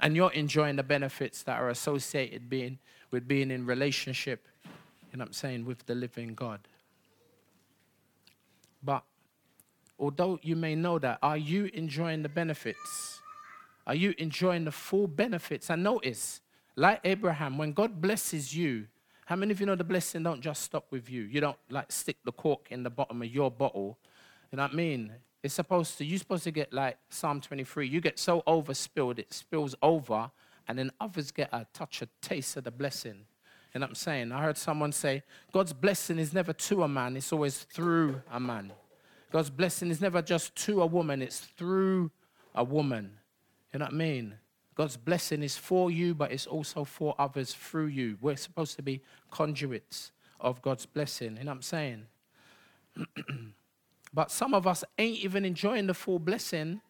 [0.00, 2.78] And you're enjoying the benefits that are associated being,
[3.10, 6.60] with being in relationship, you know what I'm saying, with the living God.
[8.82, 9.04] But
[9.98, 13.20] although you may know that, are you enjoying the benefits?
[13.86, 15.70] Are you enjoying the full benefits?
[15.70, 16.40] And notice,
[16.76, 18.86] like Abraham, when God blesses you,
[19.26, 21.22] how many of you know the blessing don't just stop with you?
[21.22, 23.98] You don't like stick the cork in the bottom of your bottle.
[24.50, 25.12] You know what I mean?
[25.42, 27.88] It's supposed to, you're supposed to get like Psalm 23.
[27.88, 30.30] You get so overspilled, it spills over,
[30.68, 33.26] and then others get a touch, a taste of the blessing.
[33.74, 34.32] You know what I'm saying?
[34.32, 38.38] I heard someone say, God's blessing is never to a man, it's always through a
[38.38, 38.72] man.
[39.32, 42.10] God's blessing is never just to a woman, it's through
[42.54, 43.12] a woman.
[43.72, 44.34] You know what I mean?
[44.74, 48.18] God's blessing is for you, but it's also for others through you.
[48.20, 51.38] We're supposed to be conduits of God's blessing.
[51.38, 52.06] You know what I'm saying?
[54.14, 56.82] but some of us ain't even enjoying the full blessing,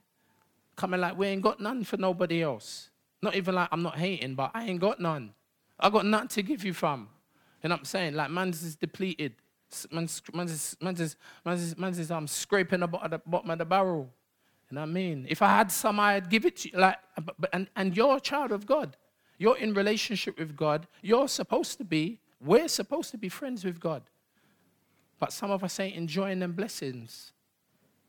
[0.75, 2.91] coming like we ain't got none for nobody else.
[3.23, 5.33] Not even like I'm not hating, but I ain't got none.
[5.79, 7.09] I got nothing to give you from.
[7.63, 8.15] You know what I'm saying?
[8.15, 9.35] Like man's is depleted.
[9.91, 14.11] Man's, man's, man's, is, man's, is, man's I'm scraping the bottom, of the barrel.
[14.71, 15.27] You know what I mean?
[15.29, 16.79] If I had some, I'd give it to you.
[16.79, 18.97] Like, uh, but, and, and you're a child of God.
[19.39, 20.87] You're in relationship with God.
[21.03, 24.03] You're supposed to be, we're supposed to be friends with God.
[25.19, 27.33] But some of us ain't enjoying them blessings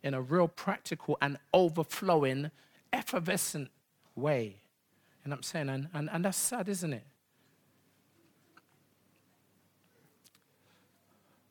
[0.03, 2.51] in a real practical and overflowing,
[2.91, 3.69] effervescent
[4.15, 4.61] way.
[5.23, 5.69] You know what I'm saying?
[5.69, 7.03] And, and, and that's sad, isn't it?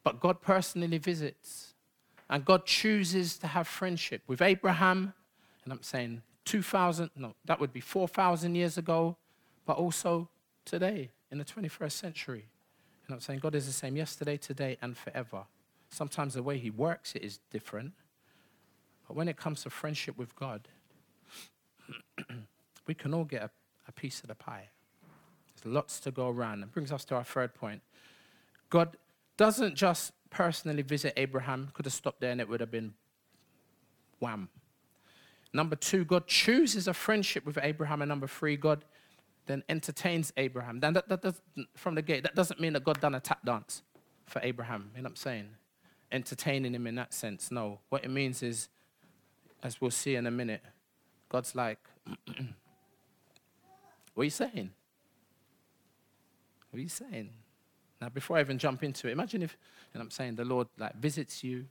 [0.04, 1.74] But God personally visits.
[2.28, 5.12] And God chooses to have friendship with Abraham.
[5.64, 9.16] And I'm saying 2,000, no, that would be 4,000 years ago,
[9.66, 10.28] but also
[10.64, 12.46] today in the 21st century.
[13.06, 15.44] And I'm saying God is the same yesterday, today, and forever.
[15.90, 17.92] Sometimes the way He works it is different.
[19.06, 20.68] But when it comes to friendship with God,
[22.86, 23.50] we can all get a,
[23.88, 24.68] a piece of the pie.
[25.62, 26.62] There's lots to go around.
[26.62, 27.82] It brings us to our third point.
[28.70, 28.96] God
[29.36, 32.94] doesn't just personally visit Abraham, could have stopped there and it would have been
[34.18, 34.48] wham.
[35.52, 38.00] Number two, God chooses a friendship with Abraham.
[38.00, 38.84] And number three, God
[39.46, 40.80] then entertains Abraham.
[40.80, 41.34] Then that, that,
[41.76, 43.82] from the gate, that doesn't mean that God done a tap dance
[44.24, 44.90] for Abraham.
[44.94, 45.48] You know what I'm saying?
[46.10, 47.50] Entertaining him in that sense.
[47.50, 47.80] No.
[47.90, 48.68] What it means is,
[49.62, 50.62] as we'll see in a minute,
[51.28, 51.78] God's like,
[54.14, 54.70] what are you saying?
[56.70, 57.30] What are you saying?
[58.02, 59.56] Now, before I even jump into it, imagine if,
[59.94, 61.66] know I'm saying, the Lord like visits you,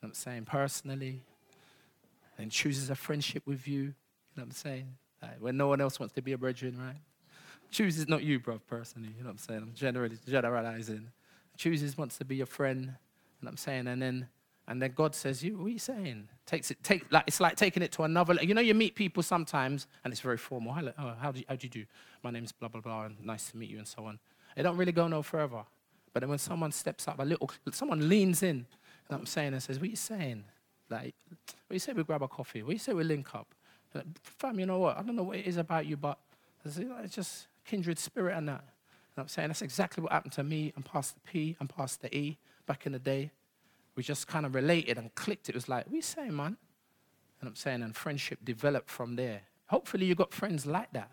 [0.00, 1.22] I'm saying, personally,
[2.38, 3.92] and chooses a friendship with you, you know
[4.36, 7.00] what I'm saying, like, when no one else wants to be a brethren, right?
[7.72, 9.60] Chooses not you, bro, personally, you know what I'm saying?
[9.60, 11.08] I'm generally generalizing.
[11.56, 12.92] Chooses wants to be your friend, you know
[13.40, 14.28] what I'm saying, and then
[14.68, 17.56] and then God says, "You, what are you saying?" Takes it, take like it's like
[17.56, 18.34] taking it to another.
[18.34, 20.76] You know, you meet people sometimes, and it's very formal.
[20.98, 21.84] Oh, how do you, how do you do?
[22.24, 24.18] My name's blah blah blah, and nice to meet you, and so on.
[24.56, 25.62] It don't really go no further.
[26.12, 28.66] But then when someone steps up a little, someone leans in,
[29.08, 30.44] what I'm saying, and says, what are you saying?
[30.88, 31.14] Like,
[31.66, 32.62] what you say we grab a coffee?
[32.62, 33.54] What you say we link up?
[33.94, 34.96] Like, Fam, you know what?
[34.96, 36.18] I don't know what it is about you, but
[36.64, 38.64] it's just kindred spirit and that.
[39.18, 39.48] I'm saying?
[39.48, 42.98] That's exactly what happened to me and Pastor P and Pastor E back in the
[42.98, 43.30] day.
[43.94, 45.48] We just kind of related and clicked.
[45.48, 46.58] It was like, you saying, man?
[47.40, 49.40] And I'm saying, and friendship developed from there.
[49.68, 51.10] Hopefully you got friends like that.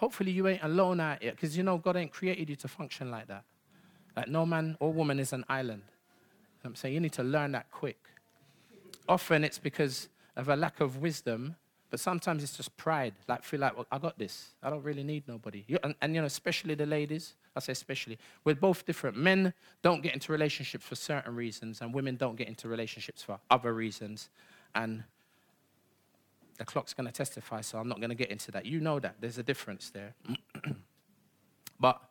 [0.00, 3.10] Hopefully you ain't alone out here, because you know God ain't created you to function
[3.10, 3.44] like that.
[4.16, 5.82] Like no man or woman is an island.
[6.64, 7.98] I'm saying you need to learn that quick.
[9.06, 11.54] Often it's because of a lack of wisdom,
[11.90, 13.12] but sometimes it's just pride.
[13.28, 14.54] Like feel like well, I got this.
[14.62, 15.66] I don't really need nobody.
[15.84, 17.34] And, and you know, especially the ladies.
[17.54, 18.16] I say especially.
[18.44, 19.18] We're both different.
[19.18, 23.38] Men don't get into relationships for certain reasons, and women don't get into relationships for
[23.50, 24.30] other reasons.
[24.74, 25.04] And
[26.60, 28.66] the clock's going to testify, so I'm not going to get into that.
[28.66, 29.14] You know that.
[29.18, 30.12] There's a difference there.
[31.80, 32.02] but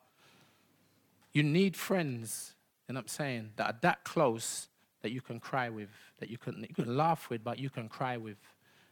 [1.32, 2.56] you need friends.
[2.88, 3.50] You know what I'm saying?
[3.54, 4.66] That are that close
[5.02, 7.88] that you can cry with, that you can, you can laugh with, but you can
[7.88, 8.38] cry with,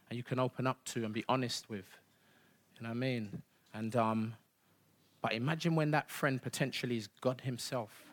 [0.09, 1.85] and you can open up to and be honest with.
[2.77, 3.41] You know what I mean?
[3.73, 4.35] And um,
[5.21, 8.05] but imagine when that friend potentially is God Himself.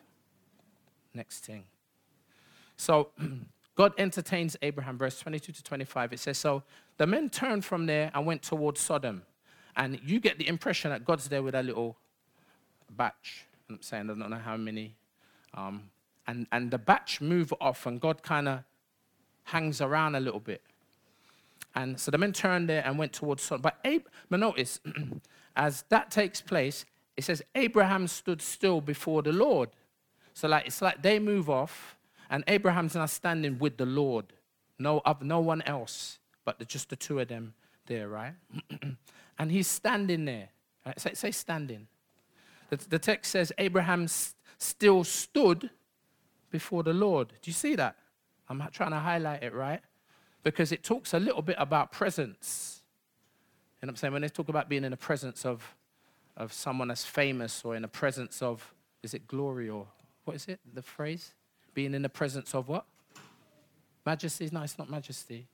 [1.13, 1.63] Next thing.
[2.75, 3.11] So
[3.77, 6.13] God entertains Abraham, verse 22 to 25.
[6.13, 6.63] It says, So
[6.97, 9.21] the men turned from there and went towards Sodom.
[9.75, 11.95] And you get the impression that God's there with a little
[12.89, 13.45] batch.
[13.69, 14.95] I'm saying, I don't know how many.
[15.53, 15.83] Um,
[16.25, 18.63] and, and the batch move off, and God kind of
[19.43, 20.63] hangs around a little bit.
[21.75, 23.61] And so the men turned there and went towards Sodom.
[23.61, 24.79] But, Ab- but notice,
[25.55, 26.83] as that takes place,
[27.15, 29.69] it says Abraham stood still before the Lord.
[30.33, 31.96] So like it's like they move off,
[32.29, 34.25] and Abraham's now standing with the Lord,
[34.79, 37.53] no of no one else, but the, just the two of them
[37.87, 38.33] there, right?
[39.39, 40.49] and he's standing there.
[40.85, 40.99] Right?
[40.99, 41.87] Say, say standing.
[42.69, 45.69] The, the text says Abraham s- still stood
[46.49, 47.29] before the Lord.
[47.29, 47.95] Do you see that?
[48.49, 49.81] I'm trying to highlight it, right?
[50.43, 52.81] Because it talks a little bit about presence.
[53.81, 54.13] You know what I'm saying?
[54.13, 55.75] When they talk about being in the presence of,
[56.35, 59.87] of someone that's famous or in the presence of, is it glory or
[60.23, 61.33] what is it, the phrase?
[61.77, 62.85] Being in the presence of what?
[64.03, 64.49] Majesty?
[64.51, 65.45] No, it's not majesty.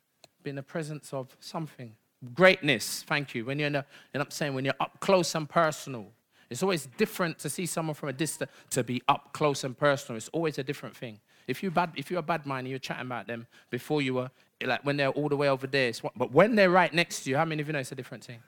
[0.42, 1.98] Being in the presence of something.
[2.34, 3.44] Greatness, thank you.
[3.44, 6.06] When you're in a, what I'm saying, when you're up close and personal.
[6.50, 10.16] It's always different to see someone from a distance to be up close and personal.
[10.16, 11.20] It's always a different thing.
[11.46, 14.32] If you bad, if you're a bad mind, you're chatting about them before you were
[14.64, 15.92] like when they're all the way over there.
[16.16, 18.24] But when they're right next to you, how many of you know it's a different
[18.24, 18.40] thing?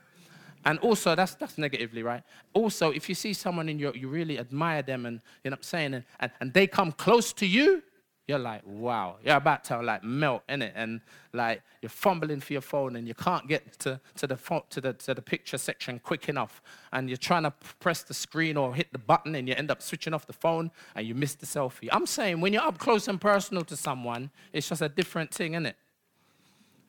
[0.66, 2.24] And also, that's, that's negatively, right?
[2.54, 5.60] Also, if you see someone and you you really admire them and, you know what
[5.60, 7.84] I'm saying, and, and, and they come close to you,
[8.28, 9.18] you're like, wow.
[9.24, 10.74] You're about to like melt in it.
[10.76, 11.02] And
[11.34, 14.94] like you're fumbling for your phone and you can't get to, to, the, to, the,
[14.94, 16.64] to the picture section quick enough.
[16.92, 19.84] And you're trying to press the screen or hit the button and you end up
[19.84, 21.90] switching off the phone and you miss the selfie.
[21.92, 25.54] I'm saying when you're up close and personal to someone, it's just a different thing,
[25.54, 25.76] isn't it?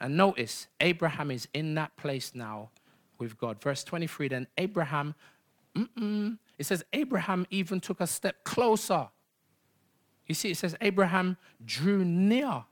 [0.00, 2.70] And notice, Abraham is in that place now
[3.18, 3.60] with God.
[3.62, 5.14] Verse 23 then Abraham,
[5.74, 9.08] it says, Abraham even took a step closer.
[10.26, 12.64] You see, it says Abraham drew near.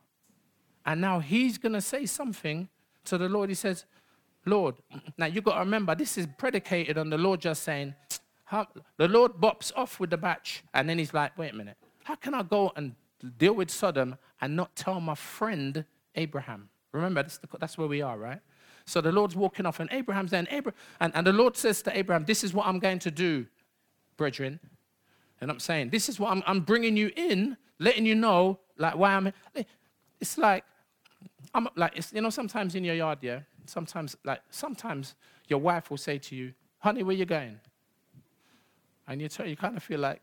[0.86, 2.68] And now he's going to say something
[3.04, 3.48] to the Lord.
[3.48, 3.84] He says,
[4.46, 4.76] Lord,
[5.16, 7.94] now you've got to remember, this is predicated on the Lord just saying,
[8.50, 10.62] the Lord bops off with the batch.
[10.74, 12.94] And then he's like, wait a minute, how can I go and
[13.38, 16.68] deal with Sodom and not tell my friend Abraham?
[16.92, 18.40] Remember, that's, the, that's where we are, right?
[18.86, 21.82] So the Lord's walking off, and Abraham's there, and, Abraham, and, and the Lord says
[21.82, 23.46] to Abraham, This is what I'm going to do,
[24.16, 24.60] brethren.
[25.40, 28.96] And I'm saying, This is what I'm, I'm bringing you in, letting you know, like,
[28.96, 29.32] why I'm.
[30.20, 30.64] It's like,
[31.54, 35.14] I'm like, it's, you know, sometimes in your yard, yeah, sometimes, like, sometimes
[35.48, 37.58] your wife will say to you, Honey, where you going?
[39.06, 40.22] And you, tell, you kind of feel like,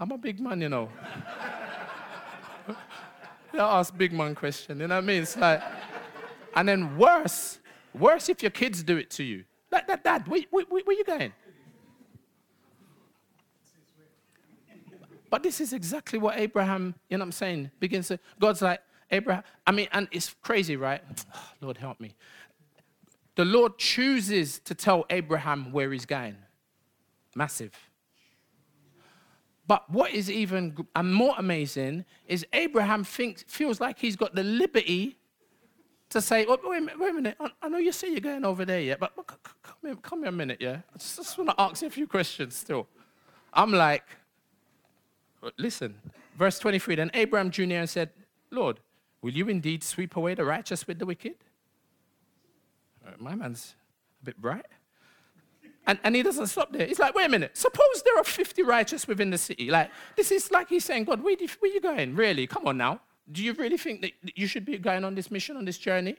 [0.00, 0.88] I'm a big man, you know.
[3.52, 5.22] you ask big man question, you know what I mean?
[5.22, 5.62] It's like,
[6.54, 7.58] and then worse,
[7.92, 9.44] worse if your kids do it to you.
[9.70, 11.32] Like that, dad, where, where, where you going?
[15.30, 18.80] But this is exactly what Abraham, you know what I'm saying, begins to, God's like,
[19.10, 21.02] Abraham, I mean, and it's crazy, right?
[21.34, 22.14] Oh, Lord, help me.
[23.34, 26.36] The Lord chooses to tell Abraham where he's going.
[27.34, 27.72] Massive.
[29.66, 34.44] But what is even and more amazing is Abraham thinks, feels like he's got the
[34.44, 35.18] liberty
[36.14, 38.44] to say, oh, wait, a minute, wait a minute, I, know you say you're going
[38.44, 39.12] over there, yeah, but,
[39.62, 40.78] come, here, come here a minute, yeah?
[40.94, 42.86] I just, just want to ask you a few questions still.
[43.52, 44.04] I'm like,
[45.58, 45.94] listen,
[46.38, 48.10] verse 23, then Abraham drew near and said,
[48.50, 48.80] Lord,
[49.22, 51.34] will you indeed sweep away the righteous with the wicked?
[53.06, 53.74] Uh, my man's
[54.22, 54.66] a bit bright.
[55.86, 56.86] And, and he doesn't stop there.
[56.86, 59.70] He's like, wait a minute, suppose there are 50 righteous within the city.
[59.70, 62.14] Like, this is like he's saying, God, where, where you going?
[62.14, 62.46] Really?
[62.46, 63.00] Come on now.
[63.30, 66.16] Do you really think that you should be going on this mission, on this journey?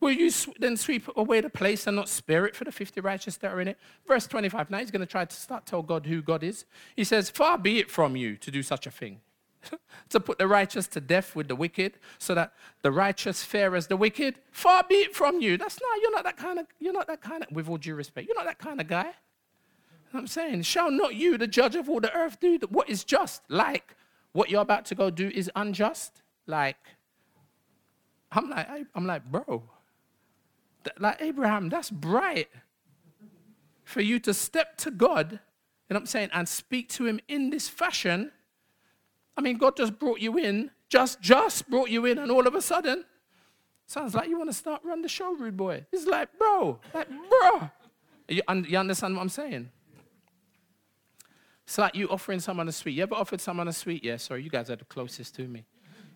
[0.00, 3.36] Will you then sweep away the place and not spare it for the 50 righteous
[3.38, 3.78] that are in it?
[4.06, 4.70] Verse 25.
[4.70, 6.66] Now he's going to try to start tell God who God is.
[6.94, 9.20] He says, Far be it from you to do such a thing,
[10.10, 12.52] to put the righteous to death with the wicked, so that
[12.82, 14.38] the righteous fare as the wicked.
[14.52, 15.56] Far be it from you.
[15.56, 17.94] That's not, you're not that kind of, you're not that kind of, with all due
[17.94, 19.12] respect, you're not that kind of guy.
[20.12, 23.42] I'm saying, shall not you, the judge of all the earth, do what is just?
[23.48, 23.96] Like
[24.36, 26.20] what you're about to go do is unjust?
[26.46, 26.76] Like,
[28.30, 29.62] I'm like, I'm like, bro,
[30.98, 32.48] like Abraham, that's bright
[33.84, 35.38] for you to step to God, you
[35.88, 38.30] know what I'm saying, and speak to him in this fashion.
[39.38, 42.54] I mean, God just brought you in, just, just brought you in, and all of
[42.54, 43.06] a sudden,
[43.86, 45.86] sounds like you want to start run the show, rude boy.
[45.92, 47.70] It's like, bro, like, bro.
[48.28, 49.70] You, you understand what I'm saying?
[51.66, 52.92] It's like you offering someone a sweet.
[52.92, 54.04] You ever offered someone a sweet?
[54.04, 55.64] Yeah, sorry, you guys are the closest to me.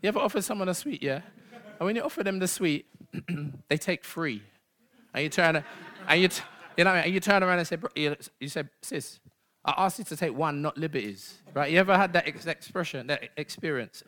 [0.00, 1.02] You ever offered someone a sweet?
[1.02, 1.22] Yeah.
[1.52, 2.86] And when you offer them the sweet,
[3.68, 4.42] they take three.
[5.12, 5.64] And you turn,
[6.06, 6.42] and you, t-
[6.76, 9.18] you know, and you turn around and say, you, you say, sis,
[9.64, 11.38] I asked you to take one, not liberties.
[11.52, 11.72] Right?
[11.72, 14.04] You ever had that ex- expression, that experience?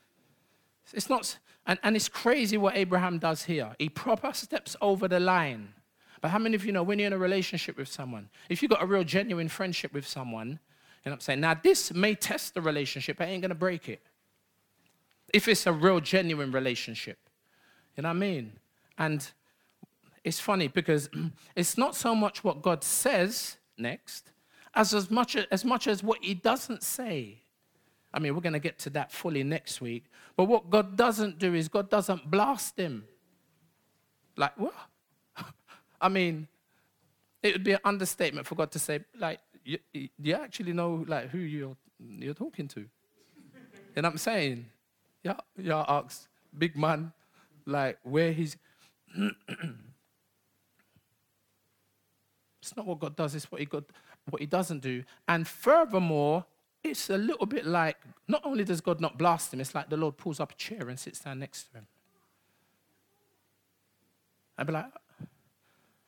[0.94, 3.74] it's not, and, and it's crazy what Abraham does here.
[3.80, 5.74] He proper steps over the line.
[6.22, 8.70] But how many of you know when you're in a relationship with someone, if you've
[8.70, 11.40] got a real genuine friendship with someone, you know what I'm saying?
[11.40, 14.00] Now, this may test the relationship, but it ain't going to break it.
[15.34, 17.18] If it's a real genuine relationship.
[17.96, 18.52] You know what I mean?
[18.96, 19.28] And
[20.22, 21.10] it's funny because
[21.56, 24.30] it's not so much what God says next
[24.74, 27.42] as, as, much, as much as what he doesn't say.
[28.14, 30.04] I mean, we're going to get to that fully next week.
[30.36, 33.06] But what God doesn't do is God doesn't blast him.
[34.36, 34.74] Like, what?
[36.02, 36.48] I mean,
[37.42, 41.30] it would be an understatement for God to say, like, you, you actually know, like,
[41.30, 42.84] who you're, you're talking to.
[43.94, 44.66] what I'm saying?
[45.22, 46.26] Yeah, yeah, ask
[46.58, 47.12] big man,
[47.64, 48.56] like, where he's.
[52.60, 53.84] it's not what God does, it's what he, God,
[54.28, 55.04] what he doesn't do.
[55.28, 56.44] And furthermore,
[56.82, 57.96] it's a little bit like
[58.26, 60.88] not only does God not blast him, it's like the Lord pulls up a chair
[60.88, 61.86] and sits down next to him.
[64.58, 64.86] I'd be like,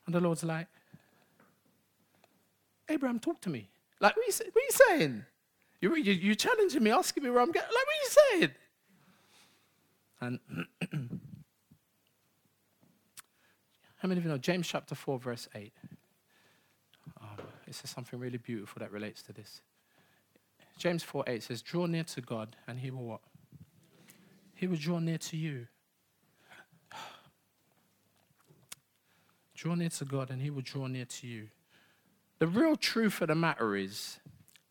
[0.06, 0.66] and the Lord's like,
[2.88, 3.68] Abraham, talk to me.
[4.00, 5.24] Like, what are you, what are you saying?
[5.80, 7.66] You, you, you're challenging me, asking me where I'm going.
[7.66, 8.08] Like, what are you
[8.40, 8.50] saying?
[10.20, 10.40] And
[13.98, 15.72] how many of you know James chapter 4, verse 8?
[17.22, 17.26] Oh,
[17.66, 19.60] this is something really beautiful that relates to this.
[20.78, 23.20] James 4 8 says, Draw near to God, and he will what?
[24.54, 25.66] He will draw near to you.
[29.54, 31.48] Draw near to God, and he will draw near to you.
[32.38, 34.18] The real truth of the matter is,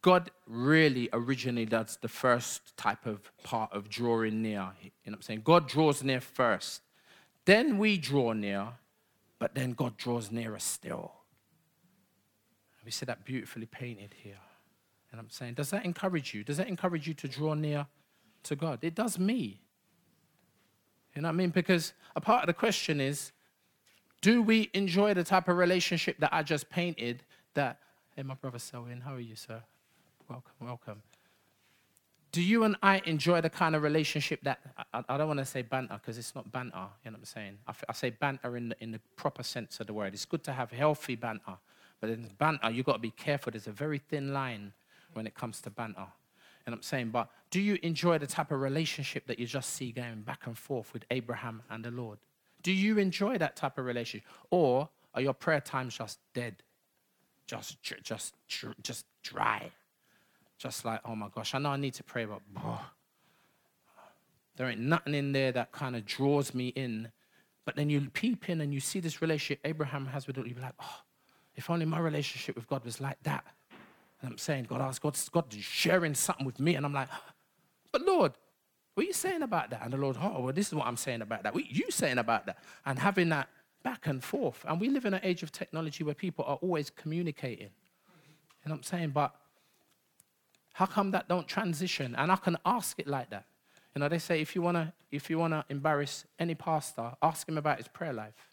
[0.02, 4.74] God really originally does the first type of part of drawing near.
[4.82, 5.42] You know what I'm saying?
[5.46, 6.82] God draws near first.
[7.46, 8.68] Then we draw near,
[9.40, 11.14] but then God draws nearer still.
[12.84, 14.40] We see that beautifully painted here.
[15.12, 16.44] And I'm saying, does that encourage you?
[16.44, 17.88] Does that encourage you to draw near
[18.44, 18.80] to God?
[18.82, 19.62] It does me.
[21.16, 21.52] You know what I mean?
[21.52, 23.32] Because a part of the question is,
[24.24, 27.24] do we enjoy the type of relationship that I just painted?
[27.56, 27.78] That,
[28.16, 29.62] hey, my brother Selwyn, how are you, sir?
[30.30, 31.02] Welcome, welcome.
[32.32, 34.60] Do you and I enjoy the kind of relationship that,
[34.94, 37.26] I, I don't want to say banter because it's not banter, you know what I'm
[37.26, 37.58] saying?
[37.68, 40.14] I, I say banter in the, in the proper sense of the word.
[40.14, 41.58] It's good to have healthy banter,
[42.00, 43.52] but in banter, you've got to be careful.
[43.52, 44.72] There's a very thin line
[45.14, 46.08] when it comes to banter.
[46.66, 49.92] And I'm saying, but do you enjoy the type of relationship that you just see
[49.92, 52.20] going back and forth with Abraham and the Lord?
[52.64, 54.28] Do you enjoy that type of relationship?
[54.50, 56.56] Or are your prayer times just dead?
[57.46, 58.34] Just, just,
[58.82, 59.72] just dry?
[60.58, 62.86] Just like, oh my gosh, I know I need to pray, but oh,
[64.56, 67.12] there ain't nothing in there that kind of draws me in.
[67.66, 70.56] But then you peep in and you see this relationship Abraham has with it, you
[70.56, 71.02] be like, oh,
[71.56, 73.44] if only my relationship with God was like that.
[74.22, 76.76] And I'm saying, God, ask God, God sharing something with me.
[76.76, 77.10] And I'm like,
[77.92, 78.34] but Lord,
[78.94, 79.82] what are you saying about that?
[79.84, 81.54] And the Lord, oh, well, this is what I'm saying about that.
[81.54, 82.58] What are you saying about that?
[82.86, 83.50] And having that
[83.84, 84.64] back and forth.
[84.68, 87.70] And we live in an age of technology where people are always communicating.
[88.64, 89.10] You know what I'm saying?
[89.10, 89.36] But
[90.74, 92.16] how come that don't transition?
[92.16, 93.46] And I can ask it like that.
[93.96, 97.58] You know, they say if you wanna if you wanna embarrass any pastor, ask him
[97.58, 98.50] about his prayer life.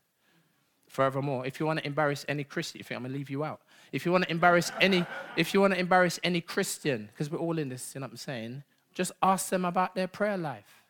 [0.89, 1.47] Forevermore.
[1.47, 3.61] if you want to embarrass any Christian, you think I'm gonna leave you out.
[3.93, 7.39] If you want to embarrass any, if you want to embarrass any Christian, because we're
[7.39, 8.65] all in this, you know what I'm saying,
[9.01, 10.85] just ask them about their prayer life.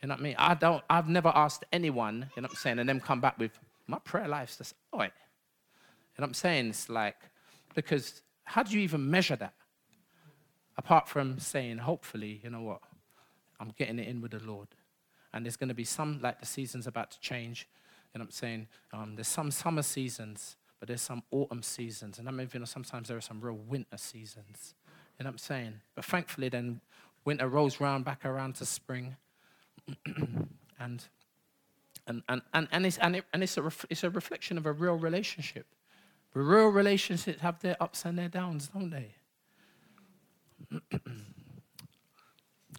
[0.00, 0.36] You know what I mean?
[0.38, 3.36] I don't, I've never asked anyone, you know what I'm saying, and them come back
[3.40, 3.58] with
[3.88, 5.10] my prayer life's just, oh, you know
[6.16, 6.68] what I'm saying?
[6.68, 7.16] It's like,
[7.74, 9.54] because how do you even measure that?
[10.78, 12.82] Apart from saying, hopefully, you know what,
[13.58, 14.68] I'm getting it in with the Lord.
[15.32, 17.66] And there's going to be some, like the season's about to change.
[18.14, 18.68] You know what I'm saying?
[18.92, 22.20] Um, there's some summer seasons, but there's some autumn seasons.
[22.20, 24.74] And I mean, you know, sometimes there are some real winter seasons.
[25.18, 25.74] You know what I'm saying?
[25.94, 26.80] But thankfully, then
[27.24, 29.16] winter rolls round back around to spring.
[30.78, 31.04] and,
[32.06, 34.66] and, and, and, and, it's, and, it, and it's, a ref, it's a reflection of
[34.66, 35.66] a real relationship.
[36.34, 39.14] Real relationships have their ups and their downs, don't they?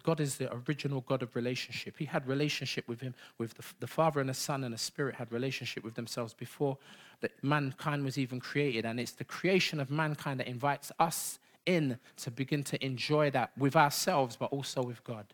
[0.02, 1.96] God is the original God of relationship.
[1.98, 5.16] He had relationship with him, with the, the Father and the Son and the Spirit
[5.16, 6.78] had relationship with themselves before
[7.20, 8.84] that mankind was even created.
[8.84, 13.50] And it's the creation of mankind that invites us in to begin to enjoy that
[13.58, 15.26] with ourselves, but also with God,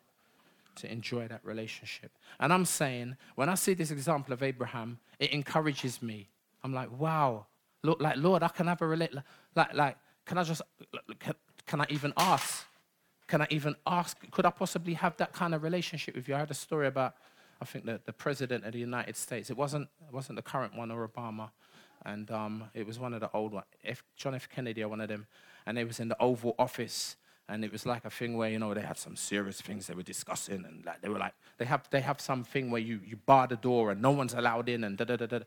[0.76, 2.11] to enjoy that relationship.
[2.41, 6.28] And I'm saying, when I see this example of Abraham, it encourages me.
[6.64, 7.47] I'm like, wow,
[7.83, 9.12] look, like Lord, I can have a relate,
[9.55, 10.62] like, like, can I just,
[11.66, 12.64] can I even ask?
[13.26, 14.18] Can I even ask?
[14.30, 16.35] Could I possibly have that kind of relationship with you?
[16.35, 17.14] I had a story about,
[17.61, 19.51] I think, the, the president of the United States.
[19.51, 21.51] It wasn't, it wasn't the current one or Obama,
[22.05, 23.66] and um, it was one of the old ones,
[24.16, 24.49] John F.
[24.49, 25.26] Kennedy or one of them.
[25.66, 27.16] And they was in the Oval Office,
[27.48, 29.94] and it was like a thing where you know they had some serious things they
[29.94, 33.00] were discussing, and like they were like they have they have some thing where you
[33.04, 35.40] you bar the door and no one's allowed in, and da da da da,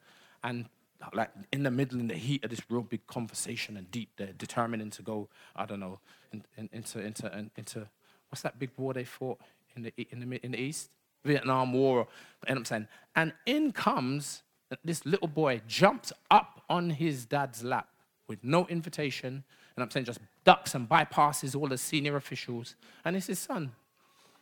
[0.44, 0.66] and
[1.14, 4.34] like in the middle, in the heat of this real big conversation and deep, they're
[4.38, 6.00] determining to go, I don't know,
[6.32, 7.88] in, in, into, into, into,
[8.30, 9.40] what's that big war they fought
[9.76, 10.92] in the, in the, in the East?
[11.24, 12.08] Vietnam War,
[12.48, 14.44] and I'm saying, and in comes
[14.84, 17.90] this little boy, jumps up on his dad's lap
[18.28, 19.44] with no invitation,
[19.76, 23.74] and I'm saying just ducks and bypasses all the senior officials, and it's his son.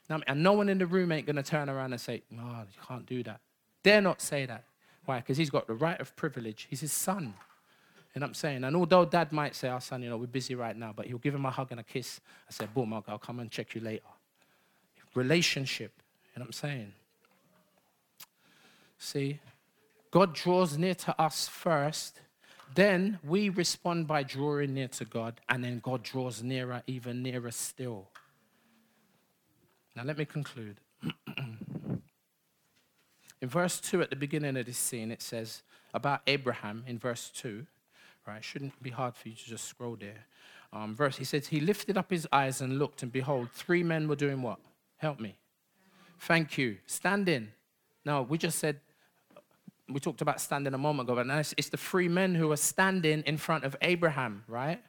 [0.10, 2.80] And no one in the room ain't gonna turn around and say, no, oh, you
[2.88, 3.40] can't do that.
[3.84, 4.66] Dare not say that.
[5.06, 5.18] Why?
[5.18, 6.68] Because he's got the right of privilege.
[6.70, 7.34] He's his son.
[8.16, 8.64] And I'm saying?
[8.64, 11.18] And although dad might say, oh, son, you know, we're busy right now, but he'll
[11.18, 12.22] give him a hug and a kiss.
[12.48, 14.04] I said, boom, I'll, I'll come and check you later.
[15.16, 15.94] Relationship.
[16.36, 16.94] You know what I'm saying?
[19.00, 19.40] See,
[20.12, 22.20] God draws near to us first.
[22.76, 27.52] Then we respond by drawing near to God, and then God draws nearer, even nearer
[27.52, 28.08] still.
[29.96, 30.78] Now, let me conclude.
[33.42, 35.64] In verse 2, at the beginning of this scene, it says
[35.94, 37.66] about Abraham in verse 2,
[38.26, 38.42] right?
[38.42, 40.26] Shouldn't be hard for you to just scroll there.
[40.72, 44.08] Um, verse, he says, He lifted up his eyes and looked, and behold, three men
[44.08, 44.60] were doing what?
[44.96, 45.36] Help me.
[46.20, 46.78] Thank you.
[46.86, 47.50] Standing.
[48.06, 48.80] No, we just said,
[49.90, 52.52] we talked about standing a moment ago, but now it's, it's the three men who
[52.52, 54.82] are standing in front of Abraham, right?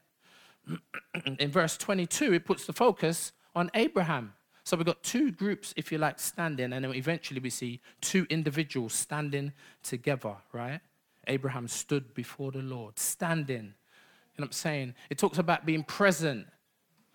[1.39, 4.33] in verse 22, it puts the focus on Abraham.
[4.63, 8.27] So we've got two groups, if you like, standing, and then eventually we see two
[8.31, 10.81] individuals standing together, right?
[11.27, 13.57] Abraham stood before the Lord, standing.
[13.57, 14.95] You know what I'm saying?
[15.11, 16.47] It talks about being present,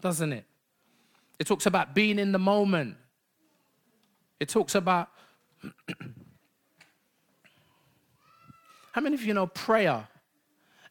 [0.02, 0.46] doesn't it?
[1.40, 2.98] It talks about being in the moment.
[4.40, 5.10] It talks about.
[8.92, 10.08] How many of you know prayer?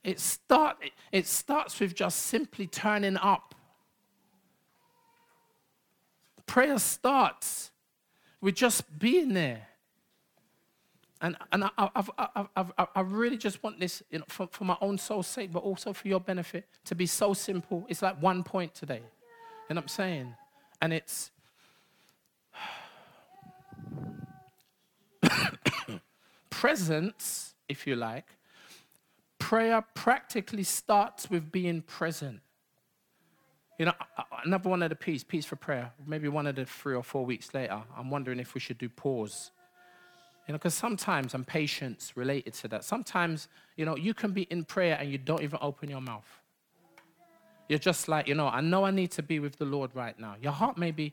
[0.05, 0.77] It, start,
[1.13, 3.55] it starts with just simply turning up
[6.49, 7.71] prayer starts
[8.41, 9.69] with just being there.
[11.21, 14.65] And, and I, I've, I've, I've, I really just want this you know, for, for
[14.65, 17.85] my own soul's sake, but also for your benefit, to be so simple.
[17.89, 19.03] It's like one point today.
[19.69, 20.35] You know what I'm saying?
[20.81, 21.31] And it's
[26.51, 28.27] presence, if you like.
[29.39, 32.41] Prayer practically starts with being present.
[33.79, 33.93] You know,
[34.45, 37.25] another one of the P's, P's for prayer, maybe one of the three or four
[37.25, 39.53] weeks later, I'm wondering if we should do pause.
[40.49, 42.83] You know, because sometimes I'm patience related to that.
[42.83, 46.27] Sometimes, you know, you can be in prayer and you don't even open your mouth.
[47.69, 50.19] You're just like, you know, I know I need to be with the Lord right
[50.19, 50.37] now.
[50.41, 51.13] Your heart may be,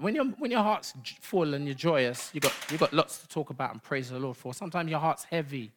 [0.00, 3.28] when, you when your heart's full and you're joyous, you got, you got lots to
[3.28, 4.54] talk about and praise the Lord for.
[4.54, 5.70] Sometimes your heart's heavy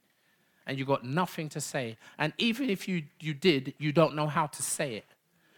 [0.67, 1.97] and you got nothing to say.
[2.17, 5.05] And even if you, you did, you don't know how to say it.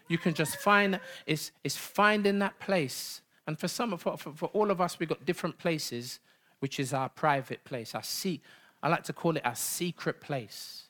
[0.08, 3.22] You can just find, it's, it's finding that place.
[3.46, 6.20] And for some, for, for, for all of us, we've got different places,
[6.60, 8.42] which is our private place, our seat.
[8.82, 10.84] I like to call it our secret place.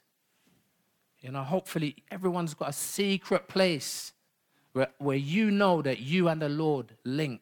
[1.22, 4.13] You know, hopefully everyone's got a secret place
[4.74, 7.41] where, where you know that you and the Lord link.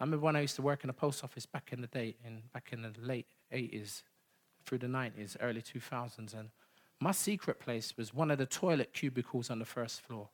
[0.00, 2.14] I remember when I used to work in a post office back in the day,
[2.24, 4.02] in, back in the late 80s,
[4.68, 6.50] through the 90s, early 2000s, and
[7.00, 10.28] my secret place was one of the toilet cubicles on the first floor.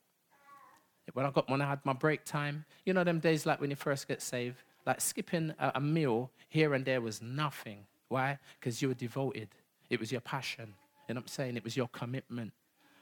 [1.12, 3.70] When I got when I had my break time, you know them days like when
[3.70, 4.56] you first get saved,
[4.86, 7.86] like skipping a, meal here and there was nothing.
[8.08, 8.38] Why?
[8.58, 9.48] Because you were devoted.
[9.90, 10.72] It was your passion.
[11.06, 11.56] You know what I'm saying?
[11.58, 12.52] It was your commitment.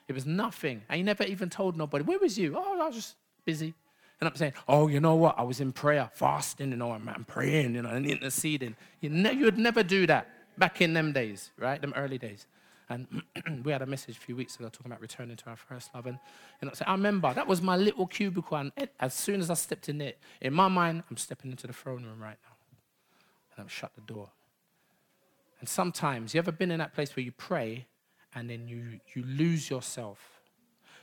[0.09, 0.83] It was nothing.
[0.89, 2.03] And you never even told nobody.
[2.03, 2.57] Where was you?
[2.57, 3.73] Oh, I was just busy.
[4.21, 5.39] And I'm saying, oh, you know what?
[5.39, 8.77] I was in prayer, fasting, you know, I'm, I'm praying, you know, and interceding.
[9.01, 10.29] You, ne- you would never do that
[10.59, 11.81] back in them days, right?
[11.81, 12.47] Them early days.
[12.89, 13.23] And
[13.65, 16.07] we had a message a few weeks ago talking about returning to our first love.
[16.07, 16.19] And
[16.63, 18.59] know, so I remember that was my little cubicle.
[18.59, 21.73] And as soon as I stepped in it, in my mind, I'm stepping into the
[21.73, 22.57] throne room right now.
[23.57, 24.29] And I've shut the door.
[25.61, 27.87] And sometimes, you ever been in that place where you pray
[28.35, 30.19] and then you, you lose yourself?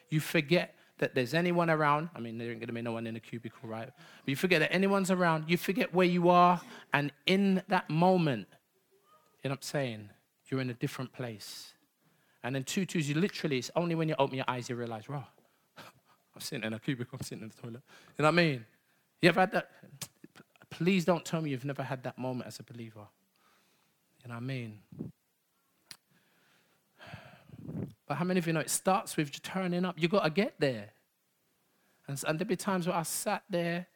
[0.09, 2.09] You forget that there's anyone around.
[2.13, 3.87] I mean, there ain't going to be no one in the cubicle, right?
[3.87, 5.45] But you forget that anyone's around.
[5.47, 6.59] You forget where you are.
[6.93, 8.47] And in that moment,
[9.43, 10.09] you know what I'm saying?
[10.49, 11.73] You're in a different place.
[12.43, 15.07] And then two twos, you literally, it's only when you open your eyes you realize,
[15.09, 15.25] wow,
[15.77, 17.81] I'm sitting in a cubicle, I'm sitting in the toilet.
[18.17, 18.65] You know what I mean?
[19.21, 19.69] You ever had that?
[20.69, 23.07] Please don't tell me you've never had that moment as a believer.
[24.23, 24.79] You know what I mean?
[28.07, 29.95] But how many of you know it starts with turning up?
[29.97, 30.89] You've got to get there.
[32.07, 33.87] And, and there'd be times where I sat there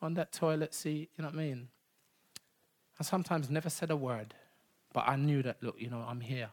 [0.00, 1.68] on that toilet seat, you know what I mean?
[3.00, 4.34] I sometimes never said a word,
[4.96, 6.48] but I knew that, look, you know, I'm here.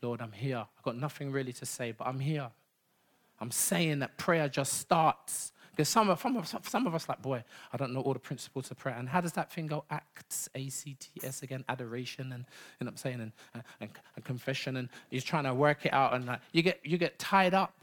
[0.00, 0.58] Lord, I'm here.
[0.58, 2.48] I've got nothing really to say, but I'm here.
[3.40, 5.50] I'm saying that prayer just starts.
[5.72, 8.20] Because some of, some, of, some of us like, boy, I don't know all the
[8.20, 8.94] principles of prayer.
[8.96, 9.82] And how does that thing go?
[9.90, 12.44] Acts, A-C-T-S again, adoration and,
[12.78, 14.76] you know what I'm saying, and, uh, and, and confession.
[14.76, 16.14] And you're trying to work it out.
[16.14, 17.74] And you, get, you get tied up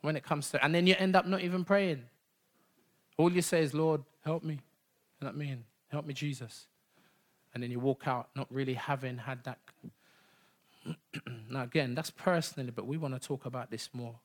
[0.00, 2.02] when it comes to, and then you end up not even praying.
[3.16, 4.54] All you say is, Lord, help me.
[4.54, 5.64] You know what I mean?
[5.92, 6.66] Help me, Jesus.
[7.54, 9.58] And then you walk out not really having had that.
[11.50, 14.16] now, again, that's personally, but we want to talk about this more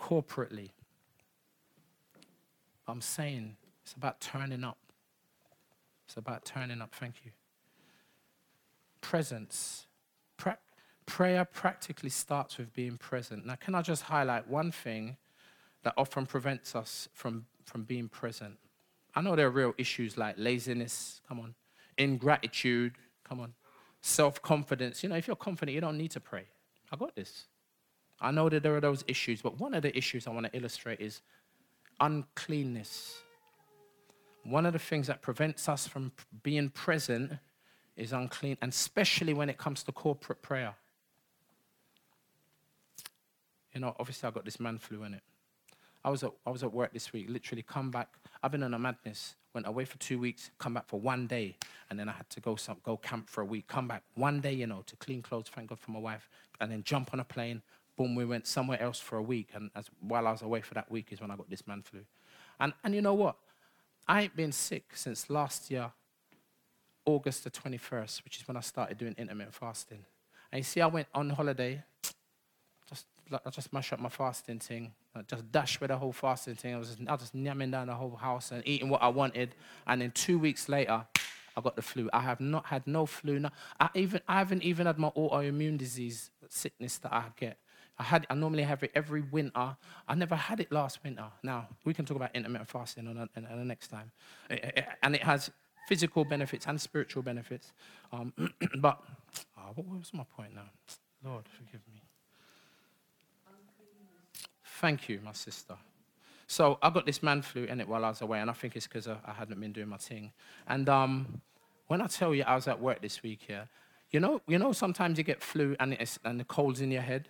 [0.00, 0.70] corporately.
[2.86, 4.78] I'm saying it's about turning up.
[6.06, 6.94] It's about turning up.
[6.94, 7.32] Thank you.
[9.00, 9.86] Presence.
[10.36, 10.58] Pra-
[11.04, 13.44] prayer practically starts with being present.
[13.44, 15.16] Now, can I just highlight one thing
[15.82, 18.56] that often prevents us from, from being present?
[19.14, 21.54] I know there are real issues like laziness, come on,
[21.98, 22.94] ingratitude,
[23.24, 23.54] come on,
[24.00, 25.02] self confidence.
[25.02, 26.44] You know, if you're confident, you don't need to pray.
[26.90, 27.46] I got this.
[28.20, 30.56] I know that there are those issues, but one of the issues I want to
[30.56, 31.20] illustrate is
[32.00, 33.18] uncleanness.
[34.44, 37.32] One of the things that prevents us from being present
[37.96, 40.74] is unclean, and especially when it comes to corporate prayer.
[43.74, 45.22] You know, obviously, I got this man flu in it.
[46.04, 48.08] I was, at, I was at work this week, literally come back.
[48.42, 49.34] I've been on a madness.
[49.54, 51.56] Went away for two weeks, come back for one day,
[51.88, 53.66] and then I had to go some, go camp for a week.
[53.66, 55.46] Come back one day, you know, to clean clothes.
[55.52, 56.28] Thank God for my wife,
[56.60, 57.62] and then jump on a plane,
[57.98, 59.50] boom, we went somewhere else for a week.
[59.54, 61.82] And as, while I was away for that week is when I got this man
[61.82, 62.00] flu.
[62.60, 63.36] And, and you know what?
[64.06, 65.90] I ain't been sick since last year,
[67.04, 70.04] August the 21st, which is when I started doing intermittent fasting.
[70.50, 71.82] And you see, I went on holiday,
[73.30, 74.92] just, I just mashed up my fasting thing.
[75.14, 76.74] I just dashed with the whole fasting thing.
[76.74, 79.08] I was just, I was just yamming down the whole house and eating what I
[79.08, 79.54] wanted.
[79.86, 81.04] And then two weeks later,
[81.56, 82.08] I got the flu.
[82.12, 83.40] I have not had no flu.
[83.40, 83.50] No,
[83.80, 87.58] I, even, I haven't even had my autoimmune disease sickness that I get.
[87.98, 89.76] I had I normally have it every winter.
[90.06, 91.24] I never had it last winter.
[91.42, 94.12] Now we can talk about intermittent fasting on, on, the next time,
[94.48, 95.50] it, it, and it has
[95.88, 97.72] physical benefits and spiritual benefits.
[98.12, 98.32] Um,
[98.78, 99.02] but
[99.56, 100.70] oh, what was my point now?
[101.24, 102.02] Lord, forgive me.
[104.80, 105.74] Thank you, my sister.
[106.46, 108.76] So I got this man flu in it while I was away, and I think
[108.76, 110.30] it's because I, I, hadn't been doing my thing.
[110.68, 111.42] And um,
[111.88, 113.68] when I tell you I was at work this week here,
[114.12, 117.28] you know, you know, sometimes you get flu and, and the cold's in your head.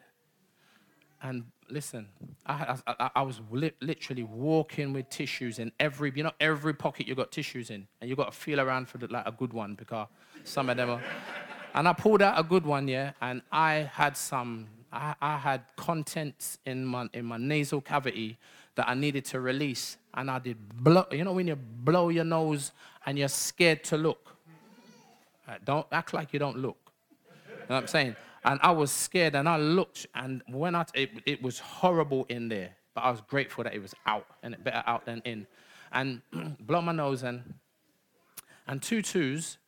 [1.23, 2.09] And listen,
[2.45, 7.09] I, I, I was li- literally walking with tissues in every, you know, every pocket
[7.09, 9.55] you got tissues in, and you got to feel around for the, like a good
[9.55, 10.09] one because
[10.45, 11.03] some of them are.
[11.75, 15.63] And I pulled out a good one, yeah, and I had some, I, I had
[15.77, 18.39] contents in my in my nasal cavity
[18.75, 21.05] that I needed to release, and I did blow.
[21.11, 22.73] You know when you blow your nose
[23.07, 24.37] and you're scared to look.
[25.47, 26.93] Right, don't act like you don't look.
[27.47, 28.17] You know what I'm saying?
[28.45, 32.49] And I was scared and I looked, and when I, it, it was horrible in
[32.49, 35.47] there, but I was grateful that it was out and better out than in.
[35.93, 36.23] And
[36.61, 37.55] blow my nose and,
[38.67, 39.59] and two twos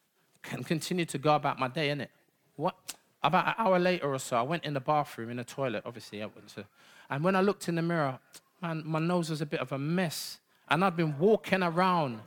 [0.42, 2.08] can continue to go about my day, innit?
[2.56, 2.76] What?
[3.22, 6.22] About an hour later or so, I went in the bathroom, in the toilet, obviously.
[6.22, 6.64] I went to,
[7.10, 8.18] and when I looked in the mirror,
[8.62, 10.38] man, my nose was a bit of a mess.
[10.68, 12.20] And I'd been walking around.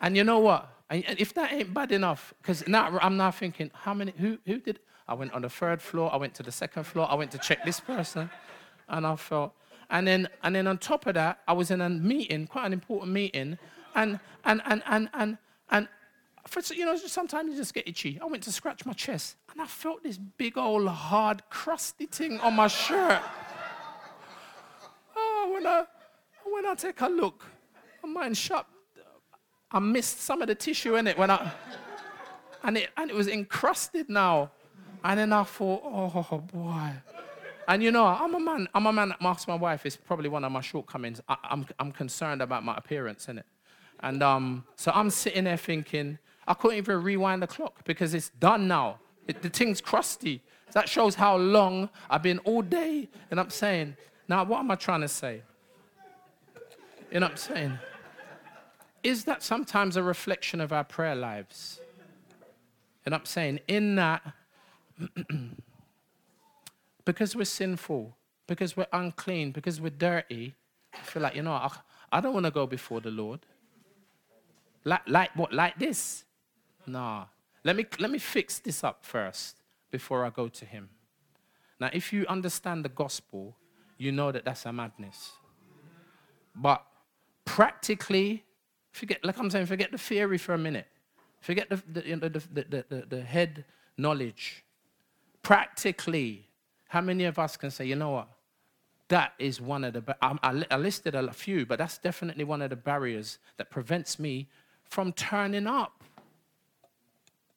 [0.00, 0.68] And you know what?
[0.88, 4.58] And if that ain't bad enough, because now I'm now thinking, how many, who, who
[4.58, 4.78] did,
[5.08, 6.12] I went on the third floor.
[6.12, 7.10] I went to the second floor.
[7.10, 8.30] I went to check this person.
[8.88, 9.52] And I felt,
[9.90, 12.72] and then, and then on top of that, I was in a meeting, quite an
[12.72, 13.58] important meeting.
[13.94, 15.38] And, and, and, and, and,
[15.70, 15.88] and
[16.46, 18.18] for, you know, sometimes you just get itchy.
[18.20, 22.40] I went to scratch my chest and I felt this big old hard, crusty thing
[22.40, 23.22] on my shirt.
[25.16, 25.84] oh, when I,
[26.44, 27.46] when I take a look,
[28.04, 28.66] mine shut.
[29.70, 31.50] I missed some of the tissue in it when I,
[32.62, 34.50] and it, and it was encrusted now.
[35.04, 36.90] And then I thought, oh boy.
[37.68, 39.86] And you know, I'm a man, I'm a man that marks my wife.
[39.86, 41.20] It's probably one of my shortcomings.
[41.28, 43.46] I, am I'm, I'm concerned about my appearance, in it.
[44.00, 48.30] And um, so I'm sitting there thinking, I couldn't even rewind the clock because it's
[48.30, 48.98] done now.
[49.26, 50.42] It, the thing's crusty.
[50.72, 53.08] That shows how long I've been all day.
[53.30, 53.96] And I'm saying,
[54.28, 55.42] now what am I trying to say?
[57.10, 57.78] You know what I'm saying?
[59.02, 61.80] Is that sometimes a reflection of our prayer lives?
[63.04, 64.22] And I'm saying, in that,
[67.04, 68.16] because we're sinful,
[68.46, 70.54] because we're unclean, because we're dirty,
[70.94, 71.70] I feel like, you know, I,
[72.12, 73.40] I don't want to go before the Lord.
[74.84, 75.52] Like, like what?
[75.52, 76.24] Like this?
[76.86, 77.26] Nah.
[77.64, 80.88] Let me, let me fix this up first before I go to Him.
[81.78, 83.56] Now, if you understand the gospel,
[83.98, 85.32] you know that that's a madness.
[86.54, 86.84] But
[87.44, 88.44] practically,
[88.90, 90.86] forget, like I'm saying, forget the theory for a minute.
[91.40, 93.64] Forget the, the, you know, the, the, the, the head
[93.96, 94.64] knowledge.
[95.42, 96.46] Practically,
[96.88, 98.28] how many of us can say, you know what?
[99.08, 102.70] That is one of the, I, I listed a few, but that's definitely one of
[102.70, 104.48] the barriers that prevents me
[104.84, 106.01] from turning up,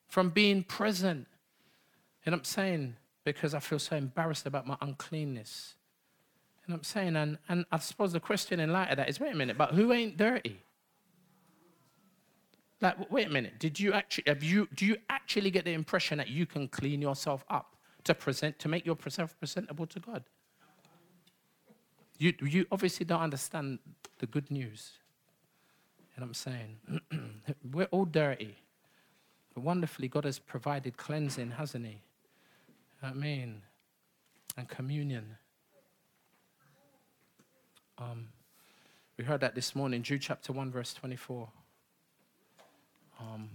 [0.08, 1.28] from being present.
[2.26, 2.96] You know what I'm saying?
[3.24, 5.76] Because I feel so embarrassed about my uncleanness.
[6.66, 7.16] You know what I'm saying?
[7.16, 9.72] And, and I suppose the question in light of that is wait a minute, but
[9.72, 10.62] who ain't dirty?
[12.82, 16.18] Like, wait a minute, did you actually, have you, do you actually get the impression
[16.18, 20.24] that you can clean yourself up to present, to make yourself presentable to God?
[22.18, 23.80] You, you obviously don't understand
[24.20, 24.92] the good news.
[26.16, 27.44] You know what I'm saying?
[27.74, 28.58] We're all dirty.
[29.56, 32.02] But wonderfully, God has provided cleansing, hasn't He?
[33.02, 33.62] I mean?
[34.58, 35.38] And communion.
[37.98, 38.28] Um,
[39.18, 41.48] we heard that this morning, Jude chapter 1, verse 24.
[43.20, 43.50] Um,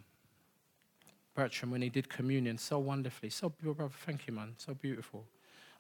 [1.35, 5.25] Bertram, when he did communion so wonderfully, so beautiful, thank you, man, so beautiful.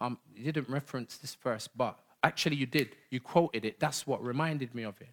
[0.01, 2.91] Um, you didn't reference this verse, but actually you did.
[3.11, 3.81] You quoted it.
[3.81, 5.09] That's what reminded me of it.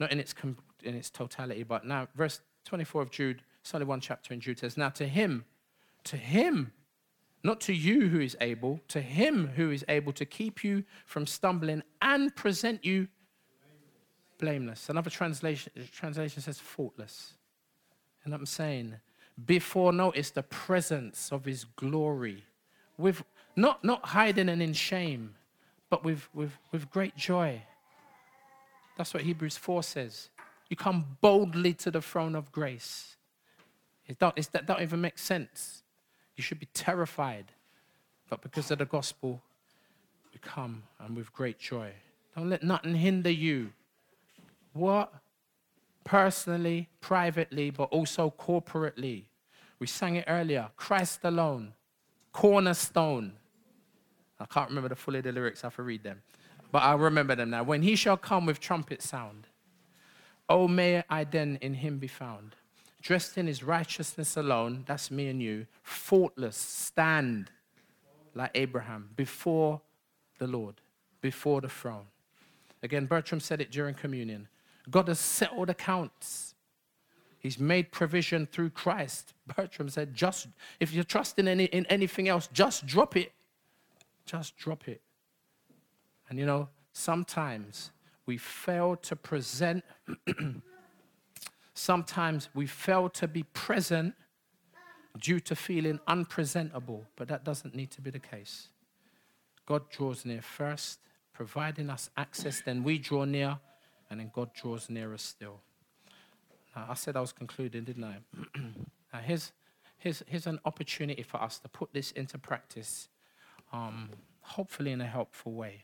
[0.00, 3.86] Not in its, com- in its totality, but now, verse 24 of Jude, it's only
[3.86, 5.44] one chapter in Jude, says, Now to him,
[6.04, 6.72] to him
[7.44, 11.26] not to you who is able, to him who is able to keep you from
[11.26, 13.08] stumbling and present you
[14.38, 14.88] blameless.
[14.88, 17.34] Another translation, translation says faultless.
[18.24, 18.96] And I'm saying,
[19.44, 22.44] before notice the presence of his glory,
[22.96, 23.24] with
[23.56, 25.34] not, not hiding and in shame,
[25.90, 27.62] but with, with, with great joy.
[28.96, 30.30] That's what Hebrews 4 says.
[30.68, 33.16] You come boldly to the throne of grace.
[34.06, 35.82] It don't, that don't even make sense.
[36.36, 37.52] You should be terrified.
[38.28, 39.42] But because of the gospel,
[40.32, 41.92] we come and with great joy.
[42.36, 43.72] Don't let nothing hinder you.
[44.72, 45.12] What?
[46.04, 49.24] Personally, privately, but also corporately.
[49.78, 51.74] We sang it earlier Christ alone,
[52.32, 53.34] cornerstone.
[54.40, 56.22] I can't remember the full of the lyrics, I have to read them.
[56.72, 57.62] But I remember them now.
[57.62, 59.46] When he shall come with trumpet sound,
[60.48, 62.56] oh, may I then in him be found
[63.02, 67.50] dressed in his righteousness alone, that's me and you, faultless, stand
[68.34, 69.80] like Abraham before
[70.38, 70.76] the Lord,
[71.20, 72.06] before the throne.
[72.82, 74.48] Again, Bertram said it during communion.
[74.90, 76.54] God has settled accounts.
[77.38, 79.34] He's made provision through Christ.
[79.56, 80.48] Bertram said, just
[80.80, 83.32] if you're trusting any, in anything else, just drop it.
[84.24, 85.00] Just drop it.
[86.28, 87.90] And you know, sometimes
[88.26, 89.84] we fail to present
[91.74, 94.14] Sometimes we fail to be present
[95.18, 98.68] due to feeling unpresentable, but that doesn't need to be the case.
[99.66, 100.98] God draws near first,
[101.32, 103.58] providing us access, then we draw near,
[104.10, 105.60] and then God draws nearer still.
[106.74, 108.16] Now, I said I was concluding, didn't I?
[109.12, 109.52] now, here's,
[109.98, 113.08] here's, here's an opportunity for us to put this into practice,
[113.72, 114.10] um,
[114.40, 115.82] hopefully in a helpful way.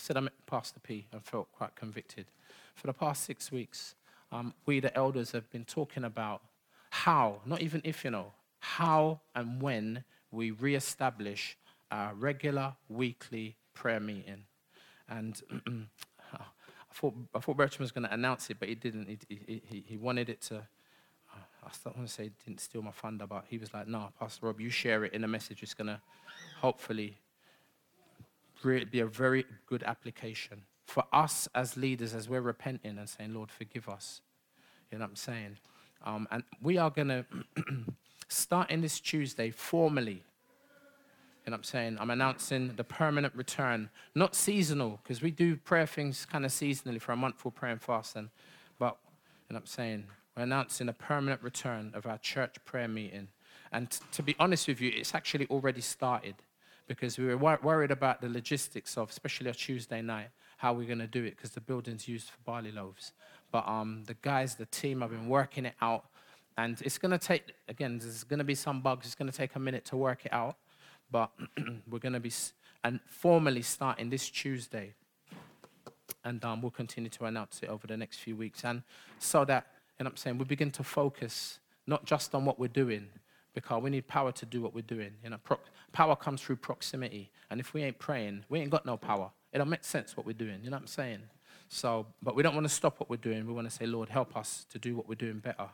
[0.00, 2.24] I said I met Pastor P and felt quite convicted
[2.74, 3.94] for the past six weeks,
[4.32, 6.40] um, we, the elders, have been talking about
[6.88, 11.58] how, not even if you know, how and when we reestablish
[11.90, 14.44] our regular weekly prayer meeting.
[15.06, 15.38] And
[16.32, 19.06] I thought, I thought Bertram was going to announce it, but he didn't.
[19.28, 20.56] He, he, he wanted it to.
[20.56, 24.08] Uh, I don't want to say didn't steal my thunder, but he was like, no,
[24.18, 25.62] Pastor Rob, you share it in a message.
[25.62, 26.00] It's going to
[26.60, 27.18] hopefully
[28.62, 33.50] be a very good application for us as leaders, as we're repenting and saying, Lord,
[33.50, 34.22] forgive us.
[34.90, 35.56] You know what I'm saying?
[36.04, 37.24] Um, and we are going to
[38.28, 40.24] start in this Tuesday formally.
[41.44, 41.96] You know what I'm saying?
[42.00, 47.00] I'm announcing the permanent return, not seasonal, because we do prayer things kind of seasonally
[47.00, 48.30] for a month for prayer and fasting.
[48.78, 48.96] But,
[49.48, 50.04] you know what I'm saying?
[50.36, 53.28] We're announcing a permanent return of our church prayer meeting.
[53.72, 56.34] And t- to be honest with you, it's actually already started
[56.90, 60.86] because we were wor- worried about the logistics of, especially a Tuesday night how we're
[60.86, 63.12] going to do it because the building's used for barley loaves.
[63.52, 66.04] But um, the guys, the team, have been working it out.
[66.58, 69.06] And it's going to take, again, there's going to be some bugs.
[69.06, 70.56] It's going to take a minute to work it out.
[71.12, 71.30] But
[71.88, 72.32] we're going to be
[72.82, 74.94] and formally starting this Tuesday.
[76.24, 78.64] And um, we'll continue to announce it over the next few weeks.
[78.64, 78.82] And
[79.20, 79.68] so that,
[79.98, 83.08] and I'm saying, we begin to focus not just on what we're doing,
[83.54, 85.12] because we need power to do what we're doing.
[85.22, 85.58] You know, pro-
[85.92, 87.30] power comes through proximity.
[87.50, 89.30] And if we ain't praying, we ain't got no power.
[89.52, 90.60] It don't make sense what we're doing.
[90.62, 91.20] You know what I'm saying?
[91.68, 93.46] So, but we don't want to stop what we're doing.
[93.46, 95.68] We want to say, Lord, help us to do what we're doing better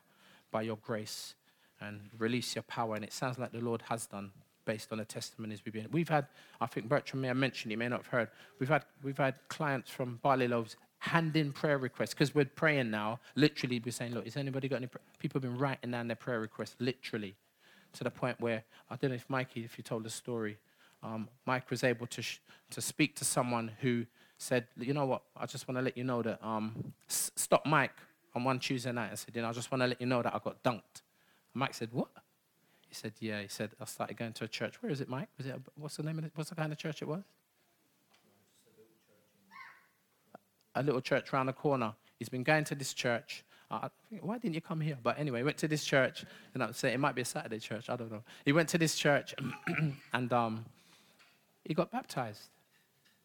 [0.51, 1.35] by your grace
[1.81, 2.95] and release your power.
[2.95, 4.31] And it sounds like the Lord has done
[4.65, 5.89] based on the testimonies we've been.
[5.93, 6.27] We've had,
[6.61, 9.35] I think Bertram may have mentioned, he may not have heard, we've had, we've had
[9.49, 13.21] clients from Barley Loaves hand in prayer requests because we're praying now.
[13.35, 14.87] Literally, we're saying, look, has anybody got any?
[14.87, 14.99] Pr-?
[15.19, 17.37] People have been writing down their prayer requests, literally,
[17.97, 20.59] to the point where I don't know if Mikey, if you told the story,
[21.03, 22.41] um, Mike was able to sh-
[22.71, 24.07] to speak to someone who
[24.39, 27.65] said, you know what, I just want to let you know that um, s- stop
[27.67, 27.95] Mike
[28.35, 30.23] on one Tuesday night and said, you know, I just want to let you know
[30.23, 31.03] that I got dunked.
[31.53, 32.09] And Mike said, what?
[32.89, 33.41] He said, yeah.
[33.41, 34.83] He said, I started going to a church.
[34.83, 35.29] Where is it, Mike?
[35.39, 35.55] Was it?
[35.55, 36.33] A, what's the name of it?
[36.35, 37.23] What's the kind of church it was?
[40.75, 41.95] a little church around the corner.
[42.19, 43.45] He's been going to this church.
[43.71, 43.89] Uh,
[44.21, 44.97] why didn't you come here?
[45.03, 47.59] But anyway, he went to this church, and I'm saying it might be a Saturday
[47.59, 47.91] church.
[47.91, 48.23] I don't know.
[48.45, 49.35] He went to this church,
[50.13, 50.65] and um,
[51.65, 52.43] he got baptized.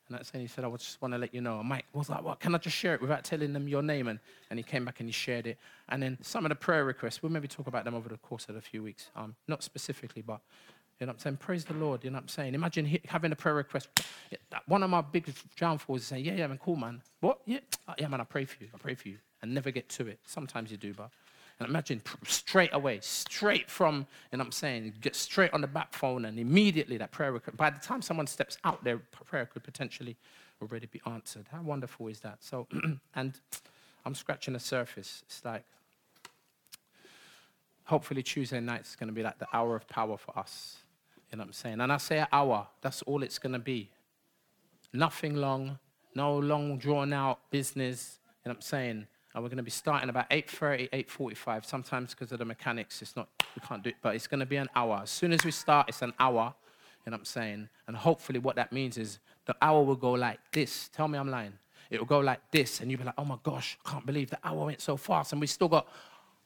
[0.08, 1.64] And that's saying he said, I just want to let you know.
[1.64, 2.42] Mike was like, what?
[2.42, 4.10] Can I just share it without telling them your name?
[4.10, 4.20] And,
[4.50, 5.58] and he came back and he shared it.
[5.88, 8.50] And then some of the prayer requests, we'll maybe talk about them over the course
[8.50, 9.10] of a few weeks.
[9.16, 10.42] Um, not specifically, but
[11.00, 11.38] you know what I'm saying?
[11.38, 12.04] Praise the Lord.
[12.04, 12.56] You know what I'm saying?
[12.56, 13.88] Imagine having a prayer request.
[14.68, 17.02] One of my biggest downfalls is saying, yeah, yeah, man, cool, man.
[17.22, 17.40] What?
[17.46, 18.70] Yeah, oh, yeah, man, I pray for you.
[18.74, 19.18] I pray for you.
[19.42, 20.20] And never get to it.
[20.26, 21.10] Sometimes you do, but.
[21.60, 26.26] And imagine straight away, straight from, what I'm saying, get straight on the back phone
[26.26, 30.18] and immediately that prayer, request, by the time someone steps out, their prayer could potentially
[30.60, 31.46] already be answered.
[31.52, 32.38] How wonderful is that?
[32.40, 32.68] So,
[33.16, 33.40] and
[34.06, 35.22] I'm scratching the surface.
[35.28, 35.64] It's like,
[37.84, 40.78] hopefully Tuesday night is going to be like the hour of power for us.
[41.32, 41.82] You know what I'm saying?
[41.82, 43.90] And I say an hour, that's all it's going to be.
[44.94, 45.78] Nothing long,
[46.16, 48.20] no long drawn out business.
[48.44, 49.08] You know what I'm saying?
[49.34, 51.66] And we're going to be starting about 8.30, 8.45.
[51.66, 54.46] Sometimes because of the mechanics, it's not, we can't do it, but it's going to
[54.46, 55.00] be an hour.
[55.04, 56.54] As soon as we start, it's an hour.
[57.06, 57.70] You know what I'm saying?
[57.88, 60.90] And hopefully what that means is the hour will go like this.
[60.94, 61.54] Tell me I'm lying.
[61.90, 62.82] It will go like this.
[62.82, 65.32] And you'll be like, oh my gosh, I can't believe the hour went so fast.
[65.32, 65.88] And we still got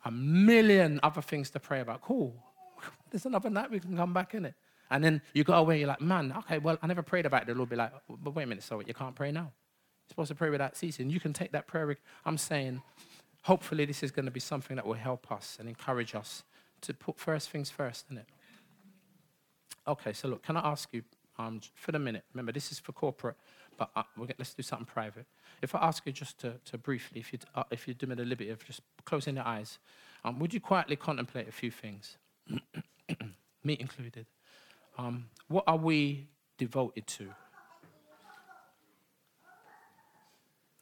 [0.05, 2.01] a million other things to pray about.
[2.01, 2.35] Cool.
[3.11, 4.53] There's another night we can come back in it.
[4.91, 7.47] And then you go away, you're like, man, okay, well, I never prayed about it.
[7.47, 9.51] The Lord be like, but wait a minute, so you can't pray now.
[10.05, 11.09] You're supposed to pray without ceasing.
[11.09, 11.97] You can take that prayer.
[12.25, 12.81] I'm saying,
[13.43, 16.43] hopefully, this is going to be something that will help us and encourage us
[16.81, 18.27] to put first things first, isn't it?
[19.87, 21.03] Okay, so look, can I ask you
[21.37, 22.23] um, for the minute?
[22.33, 23.35] Remember, this is for corporate,
[23.77, 25.25] but uh, we'll get, let's do something private.
[25.61, 28.15] If I ask you just to, to briefly, if you uh, if you do me
[28.15, 29.79] the liberty of just closing your eyes,
[30.23, 32.17] um, would you quietly contemplate a few things,
[33.63, 34.25] me included?
[34.97, 36.27] Um, what are we
[36.57, 37.29] devoted to?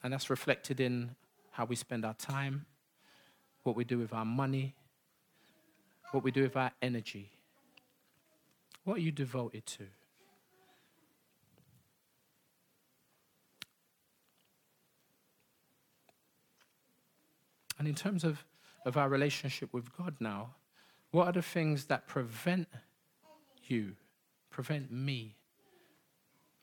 [0.04, 1.16] And that's reflected in
[1.52, 2.66] how we spend our time,
[3.64, 4.76] what we do with our money,
[6.12, 7.32] what we do with our energy.
[8.84, 9.86] What are you devoted to?
[17.80, 18.44] And in terms of,
[18.86, 20.56] of our relationship with God now,
[21.12, 22.68] what are the things that prevent
[23.66, 23.96] you
[24.50, 25.36] prevent me?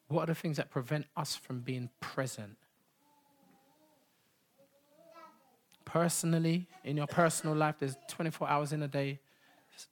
[0.08, 2.56] What are the things that prevent us from being present?
[5.92, 9.18] Personally, in your personal life, there's 24 hours in a day,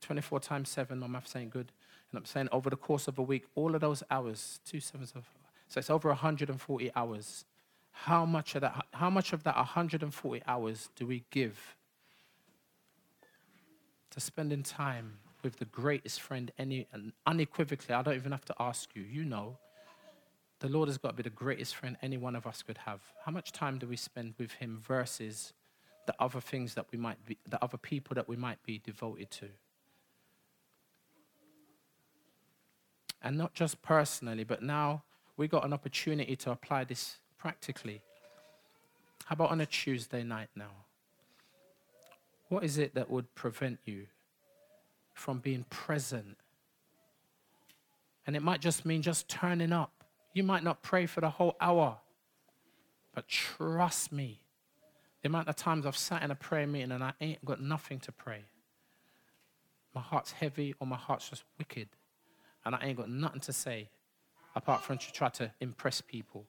[0.01, 1.73] 24 times 7, my maths ain't good.
[2.11, 5.13] And I'm saying over the course of a week, all of those hours, two sevens
[5.17, 5.25] of,
[5.67, 7.45] so it's over 140 hours.
[7.91, 11.77] How much of that, how much of that 140 hours do we give
[14.11, 18.55] to spending time with the greatest friend any and unequivocally i don't even have to
[18.59, 19.57] ask you you know
[20.61, 23.01] the lord has got to be the greatest friend any one of us could have
[23.25, 25.53] how much time do we spend with him versus
[26.09, 29.31] the other things that we might be the other people that we might be devoted
[29.31, 29.47] to
[33.23, 35.03] and not just personally but now
[35.37, 38.01] we got an opportunity to apply this practically
[39.27, 40.75] how about on a tuesday night now
[42.49, 44.07] what is it that would prevent you
[45.19, 46.37] from being present.
[48.27, 50.05] And it might just mean just turning up.
[50.33, 51.99] You might not pray for the whole hour,
[53.15, 54.41] but trust me,
[55.23, 57.99] the amount of times I've sat in a prayer meeting and I ain't got nothing
[58.01, 58.45] to pray.
[59.95, 61.89] My heart's heavy or my heart's just wicked,
[62.65, 63.89] and I ain't got nothing to say
[64.55, 66.47] apart from to try to impress people.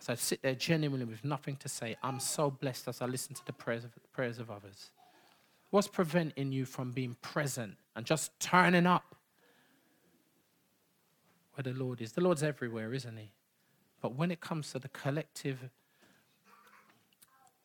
[0.00, 3.34] As I sit there genuinely with nothing to say, I'm so blessed as I listen
[3.34, 4.90] to the prayers of, prayers of others.
[5.70, 9.16] What's preventing you from being present and just turning up
[11.54, 12.12] where the Lord is?
[12.12, 13.32] The Lord's everywhere, isn't He?
[14.00, 15.70] But when it comes to the collective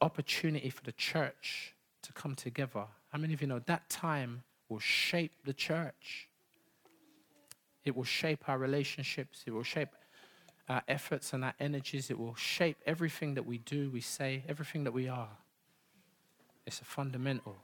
[0.01, 4.79] opportunity for the church to come together, how many of you know that time will
[4.79, 6.29] shape the church?
[7.83, 9.89] It will shape our relationships, it will shape
[10.67, 14.83] our efforts and our energies, it will shape everything that we do, we say, everything
[14.83, 15.29] that we are.
[16.65, 17.55] It's a fundamental.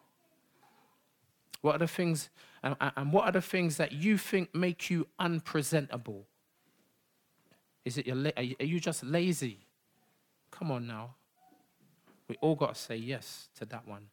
[1.62, 2.30] What are the things,
[2.64, 6.26] and, and what are the things that you think make you unpresentable?
[7.84, 9.60] Is it your, are you just lazy?
[10.50, 11.16] Come on now.
[12.28, 14.08] We all got to say yes to that one.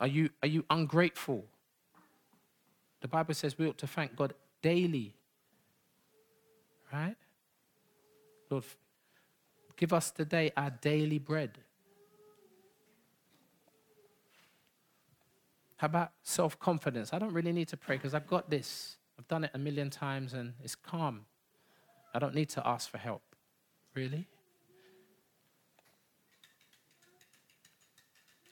[0.00, 1.44] Are you, are you ungrateful?
[3.00, 5.14] The Bible says we ought to thank God daily.
[6.92, 7.16] Right?
[8.50, 8.64] Lord,
[9.76, 11.58] give us today our daily bread.
[15.76, 17.12] How about self confidence?
[17.12, 18.98] I don't really need to pray because I've got this.
[19.18, 21.26] I've done it a million times and it's calm.
[22.14, 23.22] I don't need to ask for help.
[23.94, 24.28] Really?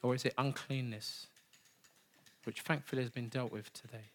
[0.02, 1.26] Or is it uncleanness,
[2.44, 4.10] which thankfully has been dealt with today?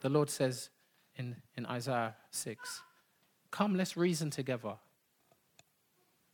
[0.00, 0.70] The Lord says
[1.16, 2.82] in, in Isaiah 6
[3.50, 4.74] Come, let's reason together.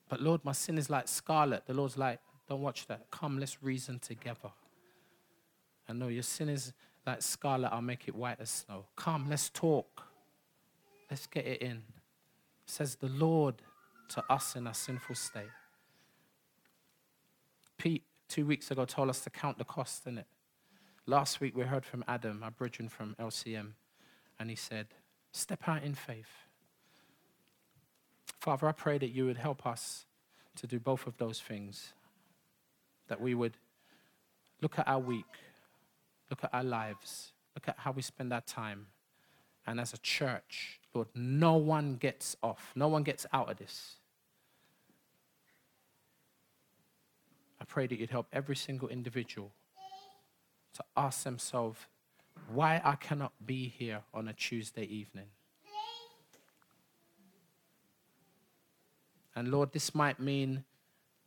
[0.08, 1.66] But Lord, my sin is like scarlet.
[1.66, 3.10] The Lord's like, Don't watch that.
[3.10, 4.50] Come, let's reason together.
[5.88, 6.72] I know your sin is
[7.06, 7.68] like scarlet.
[7.72, 8.84] I'll make it white as snow.
[8.96, 10.02] Come, let's talk.
[11.10, 11.82] Let's get it in.
[12.66, 13.54] Says the Lord
[14.08, 15.44] to us in our sinful state.
[17.78, 20.26] Pete, two weeks ago, told us to count the cost, didn't it?
[21.06, 23.72] Last week, we heard from Adam, our brethren from LCM,
[24.38, 24.88] and he said,
[25.32, 26.48] Step out in faith.
[28.40, 30.06] Father, I pray that you would help us
[30.56, 31.92] to do both of those things.
[33.08, 33.56] That we would
[34.60, 35.24] look at our week,
[36.30, 38.86] look at our lives, look at how we spend our time.
[39.66, 43.96] And as a church, Lord, no one gets off, no one gets out of this.
[47.60, 49.52] I pray that you'd help every single individual
[50.74, 51.80] to ask themselves
[52.52, 55.26] why I cannot be here on a Tuesday evening.
[59.34, 60.64] And Lord, this might mean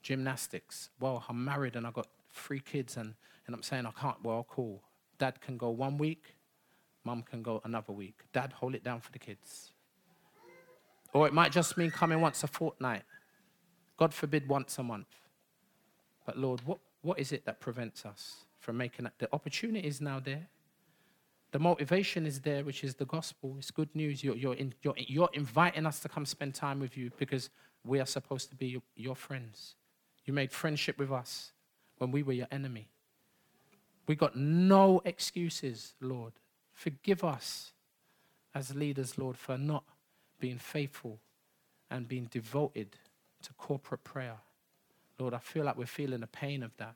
[0.01, 0.89] gymnastics.
[0.99, 3.13] Well, I'm married and I've got three kids, and,
[3.45, 4.17] and I'm saying I can't.
[4.23, 4.82] Well, cool.
[5.17, 6.36] Dad can go one week,
[7.03, 8.21] mum can go another week.
[8.34, 9.73] Dad, hold it down for the kids.
[11.13, 13.03] Or it might just mean coming once a fortnight.
[13.97, 15.07] God forbid, once a month.
[16.30, 19.13] But Lord, what, what is it that prevents us from making that?
[19.17, 20.47] The opportunity is now there.
[21.49, 23.55] The motivation is there, which is the gospel.
[23.57, 24.23] It's good news.
[24.23, 27.49] You're, you're, in, you're, you're inviting us to come spend time with you because
[27.84, 29.73] we are supposed to be your, your friends.
[30.25, 31.51] You made friendship with us
[31.97, 32.89] when we were your enemy.
[34.05, 36.34] We got no excuses, Lord.
[36.73, 37.73] Forgive us
[38.53, 39.84] as leaders, Lord, for not
[40.39, 41.17] being faithful
[41.89, 42.97] and being devoted
[43.41, 44.38] to corporate prayer.
[45.20, 46.95] Lord, I feel like we're feeling the pain of that.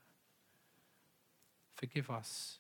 [1.75, 2.59] Forgive us.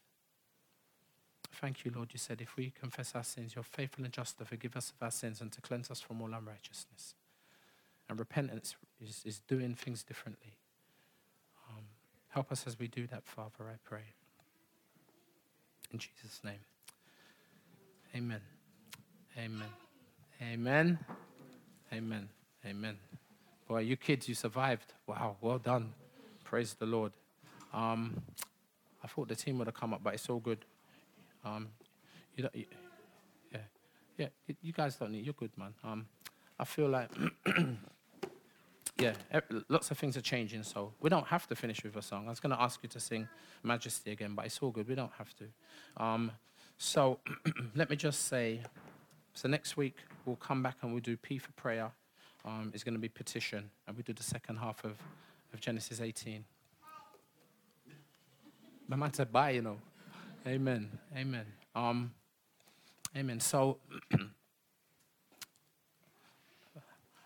[1.53, 2.09] Thank you, Lord.
[2.11, 5.01] You said if we confess our sins, you're faithful and just to forgive us of
[5.03, 7.15] our sins and to cleanse us from all unrighteousness.
[8.09, 10.57] And repentance is, is doing things differently.
[11.69, 11.83] Um,
[12.29, 14.13] help us as we do that, Father, I pray.
[15.91, 16.59] In Jesus' name.
[18.15, 18.41] Amen.
[19.37, 19.69] Amen.
[20.41, 20.99] Amen.
[21.93, 22.29] Amen.
[22.65, 22.97] Amen.
[23.67, 24.93] Boy, you kids, you survived.
[25.07, 25.93] Wow, well done.
[26.43, 27.13] Praise the Lord.
[27.73, 28.21] Um,
[29.03, 30.65] I thought the team would have come up, but it's all good.
[31.45, 31.69] Um,
[32.35, 32.65] you you,
[33.51, 33.59] yeah,
[34.17, 34.27] yeah.
[34.61, 35.25] You guys don't need.
[35.25, 35.73] You're good, man.
[35.83, 36.05] Um,
[36.59, 37.09] I feel like,
[38.99, 39.13] yeah,
[39.69, 40.63] lots of things are changing.
[40.63, 42.27] So we don't have to finish with a song.
[42.27, 43.27] I was going to ask you to sing
[43.63, 44.87] Majesty again, but it's all good.
[44.87, 46.03] We don't have to.
[46.03, 46.31] Um,
[46.77, 47.19] so
[47.75, 48.61] let me just say.
[49.33, 49.95] So next week
[50.25, 51.91] we'll come back and we'll do P for prayer.
[52.45, 54.93] Um, it's going to be petition, and we do the second half of,
[55.53, 56.43] of Genesis 18.
[58.87, 59.77] My man said bye, you know.
[60.45, 60.89] Amen.
[61.15, 61.45] Amen.
[61.73, 62.11] Um,
[63.15, 63.39] amen.
[63.39, 63.77] So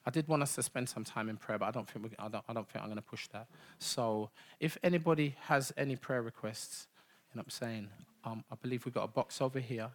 [0.05, 2.11] I did want us to spend some time in prayer, but I don't think we,
[2.20, 3.47] I don't, I don't think I'm going to push that.
[3.80, 6.88] So if anybody has any prayer requests,
[7.34, 7.89] you know what I'm saying,
[8.24, 9.89] um, I believe we've got a box over here.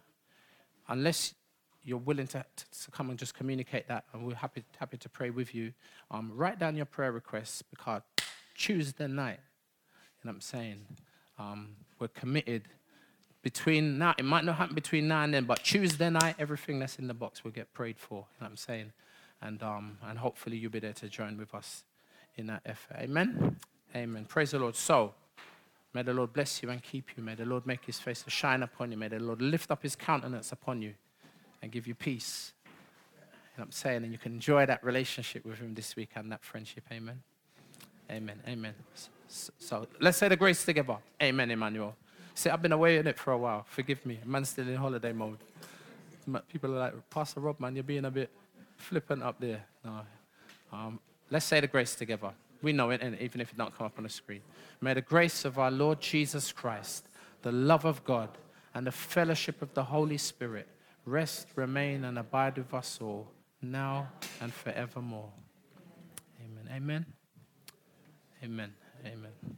[0.89, 1.33] Unless
[1.83, 2.45] you're willing to,
[2.83, 5.73] to, come and just communicate that, and we're happy, happy to pray with you.
[6.11, 8.01] Um, write down your prayer requests because
[8.55, 10.85] Tuesday night, you know what I'm saying,
[11.37, 11.69] um,
[11.99, 12.63] we're committed
[13.41, 16.97] between now, it might not happen between now and then, but Tuesday night, everything that's
[16.97, 18.93] in the box will get prayed for, you know what I'm saying?
[19.41, 21.83] And, um, and hopefully you'll be there to join with us
[22.37, 22.95] in that effort.
[22.99, 23.57] Amen?
[23.93, 24.23] Amen.
[24.25, 24.77] Praise the Lord.
[24.77, 25.13] So,
[25.93, 27.23] may the Lord bless you and keep you.
[27.23, 28.97] May the Lord make his face to shine upon you.
[28.97, 30.93] May the Lord lift up his countenance upon you
[31.63, 32.51] and give you peace.
[33.57, 34.03] Know I'm saying?
[34.03, 36.83] And you can enjoy that relationship with him this week and that friendship.
[36.91, 37.21] Amen.
[38.11, 38.39] Amen.
[38.47, 38.73] Amen.
[39.27, 40.97] So, so let's say the grace together.
[41.21, 41.95] Amen, Emmanuel.
[42.35, 43.65] See, I've been away in it for a while.
[43.69, 44.19] Forgive me.
[44.25, 45.37] Man's still in holiday mode.
[46.51, 48.29] People are like, Pastor Rob, man, you're being a bit
[48.75, 49.63] flippant up there.
[49.85, 50.01] No.
[50.73, 50.99] Um,
[51.31, 52.31] let's say the grace together.
[52.61, 54.41] We know it, and even if it don't come up on the screen.
[54.81, 57.07] May the grace of our Lord Jesus Christ,
[57.41, 58.29] the love of God,
[58.73, 60.67] and the fellowship of the Holy Spirit
[61.05, 63.27] rest, remain, and abide with us all,
[63.61, 64.09] now
[64.41, 65.31] and forevermore.
[66.43, 66.69] Amen.
[66.71, 67.05] Amen.
[68.43, 68.73] Amen.
[69.05, 69.57] Amen.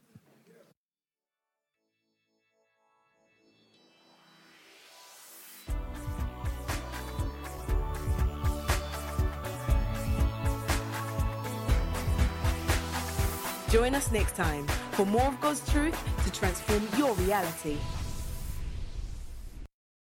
[13.76, 17.78] Join us next time for more of God's truth to transform your reality.